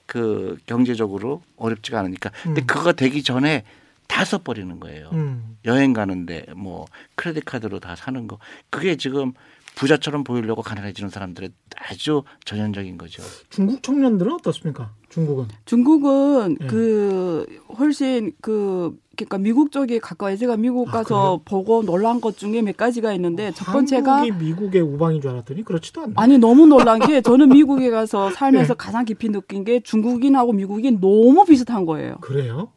[0.06, 2.30] 그 경제적으로 어렵지가 않으니까.
[2.42, 2.66] 근데 음.
[2.66, 3.64] 그거 되기 전에
[4.06, 5.10] 다 써버리는 거예요.
[5.12, 5.56] 음.
[5.64, 8.38] 여행 가는데 뭐 크레딧 카드로 다 사는 거.
[8.68, 9.32] 그게 지금
[9.74, 13.22] 부자처럼 보이려고 가난해지는 사람들의 아주 전형적인 거죠.
[13.48, 14.92] 중국 청년들은 어떻습니까?
[15.08, 15.46] 중국은.
[15.64, 16.66] 중국은 예.
[16.66, 17.46] 그
[17.78, 20.36] 훨씬 그 그러니까 미국 쪽에 가까워요.
[20.36, 24.82] 제가 미국 아, 가서 보고 놀란 것 중에 몇 가지가 있는데 첫 번째가 한국이 미국의
[24.82, 26.12] 우방인 줄 알았더니 그렇지도 않네.
[26.16, 28.76] 아니 너무 놀란 게 저는 미국에 가서 살면서 예.
[28.76, 32.16] 가장 깊이 느낀 게 중국인하고 미국인 너무 비슷한 거예요.
[32.20, 32.68] 그래요?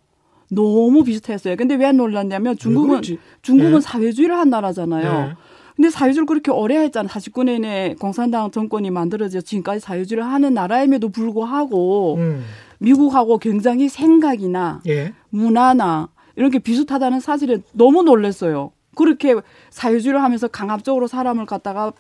[0.50, 1.56] 너무 비슷했어요.
[1.56, 3.02] 근데 왜 놀랐냐면 왜 중국은?
[3.42, 3.80] 중국은 예.
[3.80, 5.36] 사회주의를 한 나라잖아요.
[5.74, 5.76] 예.
[5.76, 7.08] 근데 사회주의를 그렇게 오래 했잖아.
[7.10, 12.44] 49년에 공산당 정권이 만들어져 지금까지 사회주의를 하는 나라임에도 불구하고 음.
[12.80, 15.14] 미국하고 굉장히 생각이나 예.
[15.30, 18.72] 문화나 이런 게 비슷하다는 사실에 너무 놀랐어요.
[18.96, 19.36] 그렇게
[19.70, 21.94] 사회주의를 하면서 강압적으로 사람을 갖다가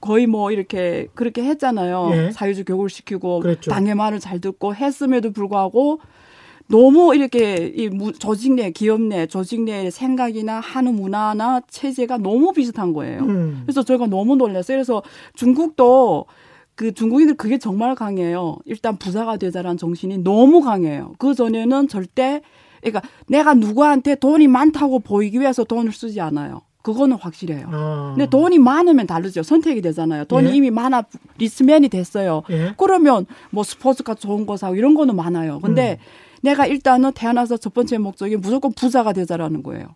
[0.00, 2.10] 거의 뭐 이렇게 그렇게 했잖아요.
[2.12, 2.30] 예.
[2.32, 3.70] 사회주의 교육을 시키고 그랬죠.
[3.70, 6.00] 당의 말을 잘 듣고 했음에도 불구하고
[6.70, 12.52] 너무 이렇게 이 무- 조직 내 기업 내 조직 내의 생각이나 하는 문화나 체제가 너무
[12.52, 13.22] 비슷한 거예요.
[13.22, 13.62] 음.
[13.64, 14.76] 그래서 저희가 너무 놀랐어요.
[14.76, 15.02] 그래서
[15.34, 16.26] 중국도
[16.76, 18.56] 그 중국인들 그게 정말 강해요.
[18.64, 21.12] 일단 부자가 되자라는 정신이 너무 강해요.
[21.18, 22.40] 그 전에는 절대
[22.80, 26.62] 그러니까 내가 누구한테 돈이 많다고 보이기 위해서 돈을 쓰지 않아요.
[26.82, 27.66] 그거는 확실해요.
[27.70, 28.14] 아.
[28.16, 29.42] 근데 돈이 많으면 다르죠.
[29.42, 30.24] 선택이 되잖아요.
[30.24, 30.54] 돈이 예.
[30.54, 31.02] 이미 많아
[31.36, 32.42] 리스맨이 됐어요.
[32.48, 32.72] 예.
[32.78, 35.60] 그러면 뭐 스포츠카 좋은 거 사고 이런 거는 많아요.
[35.60, 36.29] 근데 음.
[36.42, 39.86] 내가 일단은 태어나서 첫 번째 목적이 무조건 부자가 되자라는 거예요.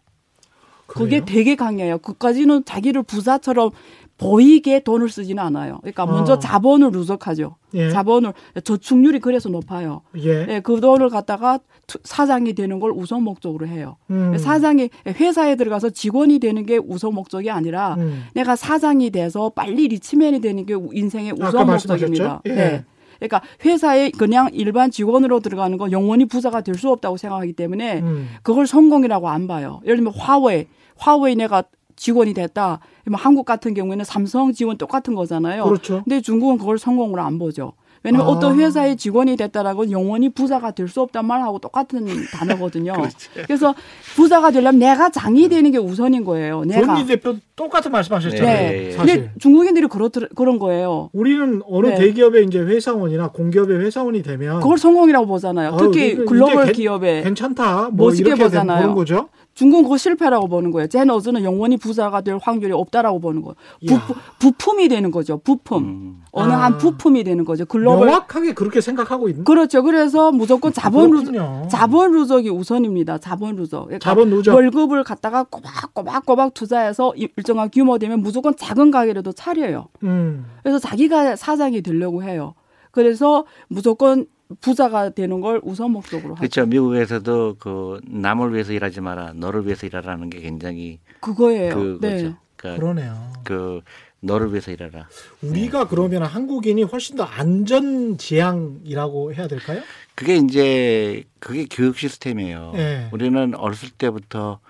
[0.87, 1.25] 그게 그래요?
[1.25, 1.99] 되게 강해요.
[1.99, 3.71] 그까지는 자기를 부자처럼
[4.17, 5.79] 보이게 돈을 쓰지는 않아요.
[5.81, 6.39] 그러니까 먼저 어.
[6.39, 7.57] 자본을 누적하죠.
[7.75, 7.91] 예.
[7.91, 8.33] 자본을
[8.63, 10.03] 저축률이 그래서 높아요.
[10.19, 10.47] 예.
[10.49, 13.97] 예, 그 돈을 갖다가 투- 사장이 되는 걸 우선 목적으로 해요.
[14.11, 14.39] 음.
[14.39, 18.25] 사장이 회사에 들어가서 직원이 되는 게 우선 목적이 아니라 음.
[18.35, 21.67] 내가 사장이 돼서 빨리 rich man이 되는 게 인생의 우선?
[21.67, 22.41] 목적입니다.
[22.47, 22.55] 예.
[22.55, 22.85] 네.
[23.19, 28.29] 그러니까 회사에 그냥 일반 직원으로 들어가는 건 영원히 부자가 될 수 없다고 생각하기 때문에 음.
[28.43, 29.81] 그걸 성공이라고 안 봐요.
[29.85, 31.63] 예를 들면 화웨이, 화웨이 내가
[31.97, 32.81] 직원이 됐다.
[33.13, 35.65] 한국 같은 경우에는 삼성 직원 똑같은 거잖아요.
[35.65, 36.03] 그렇죠.
[36.03, 37.75] 근데 중국은 그걸 성공으로 안 보죠.
[38.05, 38.31] 왜냐면 아.
[38.31, 42.93] 어떤 회사의 직원이 됐다라는 건 영원히 부자가 될 수 없단 말하고 똑같은 단어거든요.
[43.47, 43.75] 그래서
[44.15, 46.63] 부자가 되려면 내가 장이 되는 게 우선인 거예요.
[46.65, 48.71] 내가 조은희 대표 똑같은 말씀하셨잖아요.
[48.71, 48.91] 네.
[48.93, 49.15] 사실.
[49.17, 51.09] 근데 중국인들이 그렇 그런 거예요.
[51.13, 51.95] 우리는 어느 네.
[51.97, 55.71] 대기업의 이제 회사원이나 공기업의 회사원이 되면 그걸 성공이라고 보잖아요.
[55.71, 57.89] 아유, 특히 이거 글로벌 기업에 괜찮다.
[57.93, 58.95] 뭐 멋있게 이렇게 보잖아요.
[58.95, 59.29] 거죠.
[59.55, 60.89] 중국은 그거 실패라고 보는 거예요.
[60.89, 63.55] 제너즈는 영원히 부자가 될 확률이 없다라고 보는 거예요.
[63.87, 65.39] 부, 부품이 되는 거죠.
[65.39, 65.85] 부품.
[65.85, 66.25] 음.
[66.33, 66.65] 어느 아.
[66.65, 67.65] 한 부품이 되는 거죠.
[67.65, 69.83] 글로벌 명확하게 그렇게 생각하고 있는 그렇죠.
[69.85, 71.69] 그래서 무조건 자본 누적, 그렇군요.
[71.71, 73.19] 자본 누적이 우선입니다.
[73.19, 73.85] 자본 누적.
[73.85, 74.55] 그러니까 자본 누적.
[74.55, 79.87] 월급을 갖다가 꼬박꼬박꼬박 투자해서 일- 일정한 규모 되면 무조건 작은 가게라도 차려요.
[80.03, 80.47] 음.
[80.63, 82.55] 그래서 자기가 사장이 되려고 해요.
[82.91, 84.27] 그래서 무조건
[84.61, 86.41] 부자가 되는 걸 우선 목적으로 하죠.
[86.41, 86.67] 그렇죠.
[86.67, 91.75] 미국에서도 그 남을 위해서 일하지 마라, 너를 위해서 일하라는 게 굉장히 그거예요.
[91.75, 92.07] 그거죠.
[92.07, 92.35] 네.
[92.57, 93.33] 그러니까 그러네요.
[93.45, 93.81] 그
[94.21, 95.07] 너를 위해서 일하라.
[95.43, 99.83] 우리가 그러면 한국인이 훨씬 더 안전 지향이라고 해야 될까요?
[100.15, 102.73] 그게 이제 그게 교육 시스템이에요.
[102.75, 103.09] 네.
[103.13, 104.61] 우리는 어렸을 때부터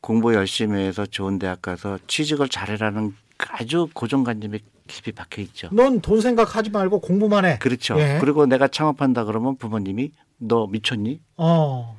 [0.00, 5.68] 공부 열심히 해서 좋은 대학 가서 취직을 잘해라는 그 아주 고정관념이 깊이 박혀 있죠.
[5.72, 7.58] 넌 돈 생각하지 말고 공부만 해.
[7.58, 7.98] 그렇죠.
[8.00, 8.18] 예.
[8.20, 11.20] 그리고 내가 창업한다 그러면 부모님이 너 미쳤니?
[11.36, 11.96] 어.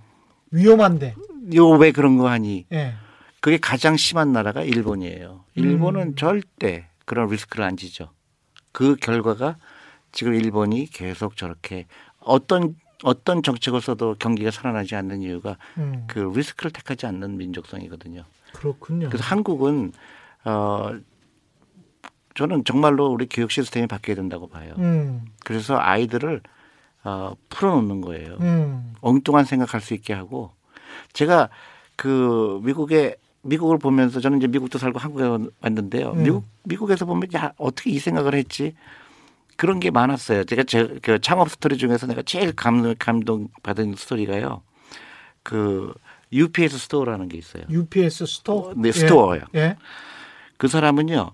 [0.51, 1.15] 위험한데.
[1.55, 2.65] 요 왜 그런 거 하니?
[2.73, 2.93] 예.
[3.39, 5.45] 그게 가장 심한 나라가 일본이에요.
[5.55, 6.15] 일본은 음.
[6.15, 8.09] 절대 그런 리스크를 안 지죠.
[8.73, 9.55] 그 결과가
[10.11, 11.85] 지금 일본이 계속 저렇게
[12.19, 16.03] 어떤 어떤 정책을 써도 경기가 살아나지 않는 이유가 음.
[16.07, 18.25] 그 리스크를 택하지 않는 민족성이거든요.
[18.53, 19.07] 그렇군요.
[19.07, 19.93] 그래서 한국은
[20.43, 20.91] 어
[22.39, 24.73] 저는 정말로 우리 교육 시스템이 바뀌어야 된다고 봐요.
[24.77, 25.25] 음.
[25.43, 26.41] 그래서 아이들을
[27.03, 28.37] 어 풀어놓는 거예요.
[28.39, 28.93] 음.
[29.01, 30.51] 엉뚱한 생각할 수 있게 하고
[31.11, 31.49] 제가
[31.97, 36.13] 그 미국에 미국을 보면서 저는 이제 미국도 살고 한국에 왔는데요.
[36.13, 36.23] 음.
[36.23, 38.73] 미국 미국에서 보면 야 어떻게 이 생각을 했지
[39.57, 40.45] 그런 게 많았어요.
[40.45, 44.61] 제가 제 그 창업 스토리 중에서 내가 제일 감동 감동 받은 스토리가요.
[45.43, 45.93] 그
[46.31, 47.63] UPS Store라는 게 있어요.
[47.69, 48.73] UPS Store.
[48.77, 49.41] 네, Store요.
[49.55, 49.75] 예.
[50.57, 51.31] 그 사람은요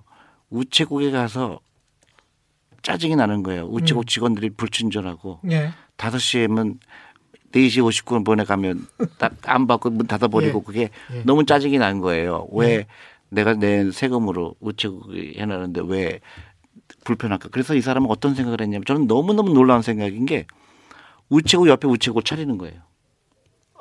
[0.49, 1.59] 우체국에 가서
[2.81, 3.65] 짜증이 나는 거예요.
[3.65, 4.05] 우체국 음.
[4.05, 5.71] 직원들이 불친절하고 예.
[5.97, 6.79] 다섯 시에면
[7.51, 8.87] 4시 59분에 가면
[9.17, 10.63] 딱 안 받고 문 닫아버리고 예.
[10.65, 11.23] 그게 예.
[11.23, 12.47] 너무 짜증이 나는 거예요.
[12.51, 12.85] 왜 예.
[13.29, 16.19] 내가 낸 세금으로 우체국이 해놨는데 왜
[17.03, 17.49] 불편할까?
[17.49, 20.45] 그래서 이 사람은 어떤 생각을 했냐면 저는 너무너무 놀라운 생각인 게
[21.29, 22.81] 우체국 옆에 우체국을 차리는 거예요.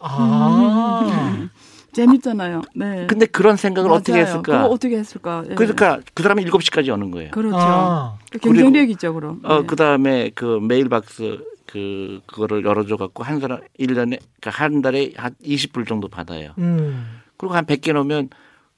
[0.01, 1.49] 아.
[1.95, 2.62] 재밌잖아요.
[2.74, 3.07] 네.
[3.07, 4.01] 근데 그런 생각을 맞아요.
[4.01, 4.42] 어떻게 했을까?
[4.42, 5.45] 그거 어떻게 했을까?
[5.51, 5.55] 예.
[5.55, 7.30] 그러니까 그 사람이 7시까지 오는 거예요.
[7.30, 7.57] 그렇죠.
[7.59, 8.18] 아.
[8.42, 9.40] 경쟁력 있죠, 그럼.
[9.45, 9.66] 어, 네.
[9.66, 14.82] 그 다음에 그 메일 박스 그, 그거를 열어 줘 갖고 한 사람, 1년에, 그러니까 한
[14.82, 16.53] 달에 한 20불 정도 받아요.
[16.59, 17.20] 음.
[17.36, 18.28] 그리고 한 100개 넣으면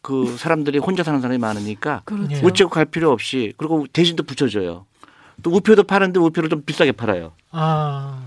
[0.00, 2.36] 그 사람들이 혼자 사는 사람이 많으니까 그렇죠.
[2.36, 2.40] 예.
[2.40, 4.86] 우체국 갈 필요 없이 그리고 대신도 붙여줘요.
[5.42, 7.32] 또 우표도 파는데 우표를 좀 비싸게 팔아요.
[7.50, 8.25] 아.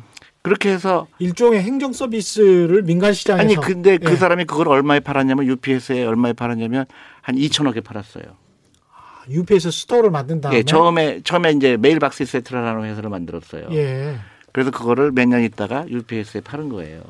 [0.49, 4.15] 그렇게 해서 일종의 행정 서비스를 민간 시장에서 아니 근데 그 예.
[4.15, 6.85] 사람이 그걸 얼마에 팔았냐면 UPS에 얼마에 팔았냐면
[7.21, 8.23] 한 2천억에 팔았어요.
[9.29, 13.67] UPS Store를 만든 다음에 예, 처음에 처음에 이제 Mail Boxes Etc.라는 회사를 만들었어요.
[13.73, 14.15] 예.
[14.51, 17.03] 그래서 그거를 몇 년 있다가 UPS에 파는 거예요.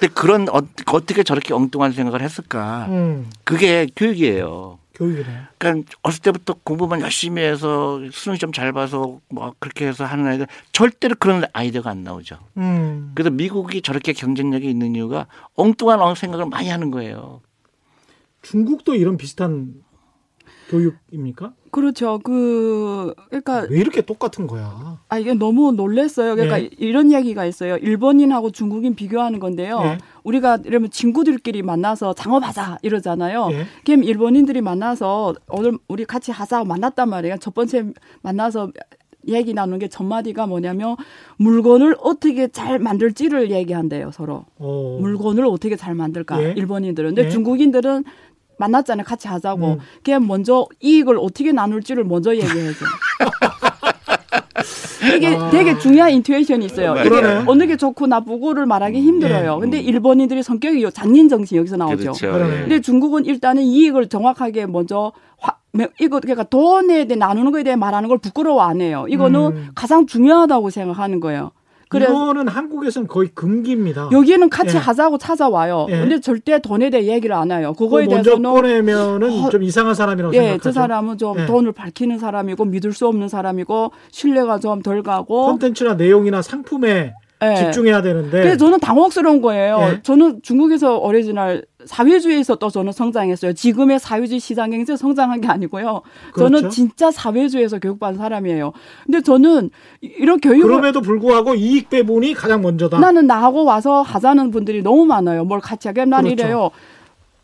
[0.00, 2.86] 근데 그런 어, 어떻게 저렇게 엉뚱한 생각을 했을까?
[2.88, 3.30] 음.
[3.44, 4.80] 그게 교육이에요.
[4.98, 5.44] 교육이네요.
[5.58, 10.46] 그러니까 어릴 때부터 공부만 열심히 해서 수능 시험 잘 봐서 뭐 그렇게 해서 하는 아이들
[10.72, 12.38] 절대로 그런 아이디어가 안 나오죠.
[12.56, 13.12] 음.
[13.14, 17.40] 그래서 미국이 저렇게 경쟁력이 있는 이유가 엉뚱한 생각을 많이 하는 거예요.
[18.42, 19.74] 중국도 이런 비슷한
[20.68, 21.52] 교육입니까?
[21.70, 22.18] 그렇죠.
[22.22, 24.98] 그 그러니까 왜 이렇게 똑같은 거야?
[25.08, 26.34] 아 이게 너무 놀랬어요.
[26.34, 26.70] 그러니까 예.
[26.78, 27.76] 이런 이야기가 있어요.
[27.76, 29.80] 일본인하고 중국인 비교하는 건데요.
[29.84, 29.98] 예.
[30.24, 33.48] 우리가 이러면 친구들끼리 만나서 장업하자 이러잖아요.
[33.52, 33.66] 예.
[33.84, 37.36] 그럼 일본인들이 만나서 오늘 우리 같이 하자 만났단 말이에요.
[37.38, 37.92] 첫 번째
[38.22, 38.70] 만나서
[39.26, 40.96] 얘기 나누는 게첫 마디가 뭐냐면
[41.36, 44.44] 물건을 어떻게 잘 만들지를 얘기한대요 서로.
[44.56, 44.98] 어.
[45.00, 46.54] 물건을 어떻게 잘 만들까 예.
[46.56, 47.30] 일본인들은 근데 예.
[47.30, 48.04] 중국인들은
[48.58, 49.78] 만났잖아요 같이 하자고 음.
[50.04, 52.84] 그냥 먼저 이익을 어떻게 나눌지를 먼저 얘기해줘
[55.16, 55.50] 이게 아.
[55.50, 57.44] 되게 중요한 인투이션이 있어요 이게 그러네.
[57.46, 59.60] 어느 게 좋고 나쁘고를 말하기 힘들어요 예.
[59.60, 62.32] 근데 일본인들이 성격이 요 잔인 정신 여기서 나오죠 그렇죠.
[62.32, 62.54] 그러네.
[62.56, 62.60] 예.
[62.62, 67.76] 근데 중국은 일단은 이익을 정확하게 먼저 화, 매- 이거 그러니까 돈에 대해 나누는 거에 대해
[67.76, 69.68] 말하는 걸 부끄러워 안 해요 이거는 음.
[69.74, 71.52] 가장 중요하다고 생각하는 거예요
[71.96, 74.10] 이거는 한국에서는 거의 금기입니다.
[74.12, 74.78] 여기는 같이 예.
[74.78, 75.86] 하자고 찾아와요.
[75.90, 76.00] 예.
[76.00, 77.72] 근데 절대 돈에 대해 얘기를 안 해요.
[77.72, 80.62] 그거에 그거 먼저 대해서는 꺼내면은 어, 좀 이상한 사람이라고 예, 생각하죠.
[80.62, 81.46] 저 사람은 좀 예.
[81.46, 85.46] 돈을 밝히는 사람이고 믿을 수 없는 사람이고 신뢰가 좀 덜 가고.
[85.46, 87.12] 콘텐츠나 내용이나 상품에
[87.42, 87.54] 예.
[87.56, 89.78] 집중해야 되는데 그래서 저는 당혹스러운 거예요.
[89.92, 90.02] 예.
[90.02, 93.52] 저는 중국에서 오리지널 사회주의에서 또 저는 성장했어요.
[93.52, 96.02] 지금의 사회주의 시장 경제 성장한 게 아니고요.
[96.32, 96.56] 그렇죠.
[96.56, 98.72] 저는 진짜 사회주의에서 교육받은 사람이에요.
[99.06, 99.70] 근데 저는
[100.00, 102.98] 이- 이런 교육을 그럼에도 불구하고 이익 배분이 가장 먼저다.
[102.98, 105.44] 나는 나하고 와서 하자는 분들이 너무 많아요.
[105.44, 106.04] 뭘 같이 하게.
[106.04, 106.42] 난 그렇죠.
[106.42, 106.70] 이래요.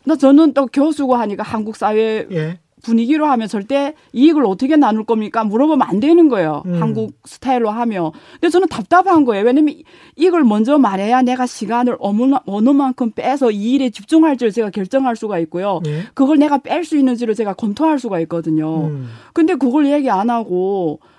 [0.03, 2.59] 나 저는 또 교수고 하니까 한국 사회 예.
[2.85, 5.43] 분위기로 하면 절대 이익을 어떻게 나눌 겁니까?
[5.43, 6.63] 물어보면 안 되는 거예요.
[6.67, 6.81] 음.
[6.81, 8.11] 한국 스타일로 하면.
[8.33, 9.43] 근데 저는 답답한 거예요.
[9.43, 9.75] 왜냐면
[10.15, 15.39] 이걸 먼저 말해야 내가 시간을 어느, 어느 만큼 빼서 이 일에 집중할지를 제가 결정할 수가
[15.39, 15.81] 있고요.
[15.87, 16.03] 예.
[16.13, 18.87] 그걸 내가 뺄 수 있는지를 제가 검토할 수가 있거든요.
[18.87, 19.07] 음.
[19.33, 21.14] 근데 그걸 얘기 안 하고 어.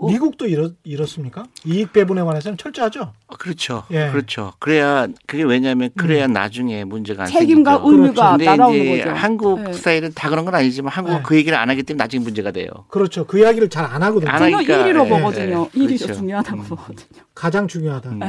[0.00, 1.44] 미국도 이렇, 이렇습니까?
[1.64, 3.12] 이익 배분에 관해서는 철저하죠.
[3.26, 3.84] 어, 그렇죠.
[3.90, 4.06] 예.
[4.06, 4.12] 음.
[4.12, 4.52] 그렇죠.
[4.58, 7.92] 그래야 그게 왜냐하면 그래야 나중에 문제가 안 책임과 생기죠.
[7.92, 9.10] 의무가 근데 따라오는 이제 거죠.
[9.16, 9.72] 한국 네.
[9.72, 11.22] 스타일은 다 그런 건 아니지만 한국은 네.
[11.24, 12.68] 그 얘기를 안 하기 때문에 나중에 문제가 돼요.
[12.88, 13.24] 그렇죠.
[13.26, 14.30] 그 이야기를 잘 안 하거든요.
[14.30, 15.68] 안 하니까, 1위로 예, 보거든요.
[15.74, 16.06] 예, 1위 그렇죠.
[16.08, 17.22] 가 중요하다고 보거든요.
[17.34, 18.10] 가장 중요하다.
[18.10, 18.20] 음.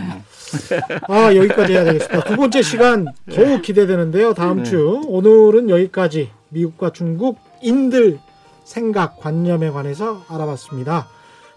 [1.08, 2.24] 아 여기까지 해야 되겠습니다.
[2.26, 4.34] 두 번째 시간 더욱 기대되는데요.
[4.34, 4.64] 다음 네.
[4.64, 8.20] 주 오늘은 여기까지 미국과 중국 인들
[8.64, 11.08] 생각 관념에 관해서 알아봤습니다.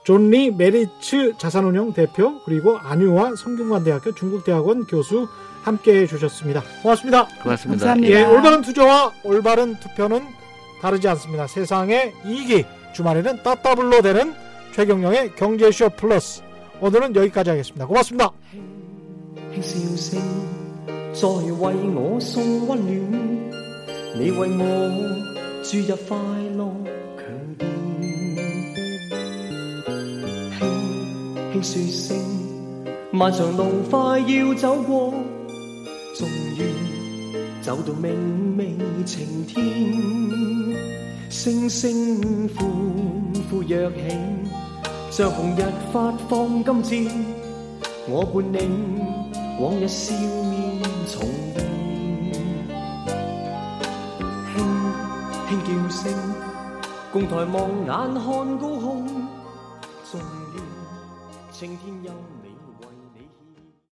[0.09, 5.29] 존리 메리츠 자산운용 대표 그리고 안유화 성균관대학교 중국대학원 교수
[5.61, 6.63] 함께해 주셨습니다.
[6.83, 7.29] 고맙습니다.
[7.43, 7.85] 고맙습니다.
[7.85, 8.19] 감사합니다.
[8.19, 10.23] 예, 올바른 투자와 올바른 투표는
[10.81, 11.47] 다르지 않습니다.
[11.47, 14.33] 세상의 이익이 주말에는 따따블로 되는
[14.75, 16.41] 최경영의 경제쇼 플러스
[16.81, 17.87] 오늘은 여기까지 하겠습니다.
[17.87, 18.33] 고맙습니다.
[31.59, 32.17] 輕說聲，
[33.11, 35.13] 漫長路快要走過，
[36.15, 36.63] 終於
[37.61, 39.65] 走到明媚晴天。
[41.29, 42.63] 星星歡
[43.51, 44.17] 呼跃起，
[45.11, 47.11] 像紅日發放金箭。
[48.09, 48.59] 我伴你
[49.61, 51.65] 往日笑面重現，
[54.55, 54.57] 輕
[55.49, 56.15] 輕叫聲，
[57.13, 58.23] 共抬望眼看
[58.59, 59.28] 高空，
[61.59, 62.28] 晴天有。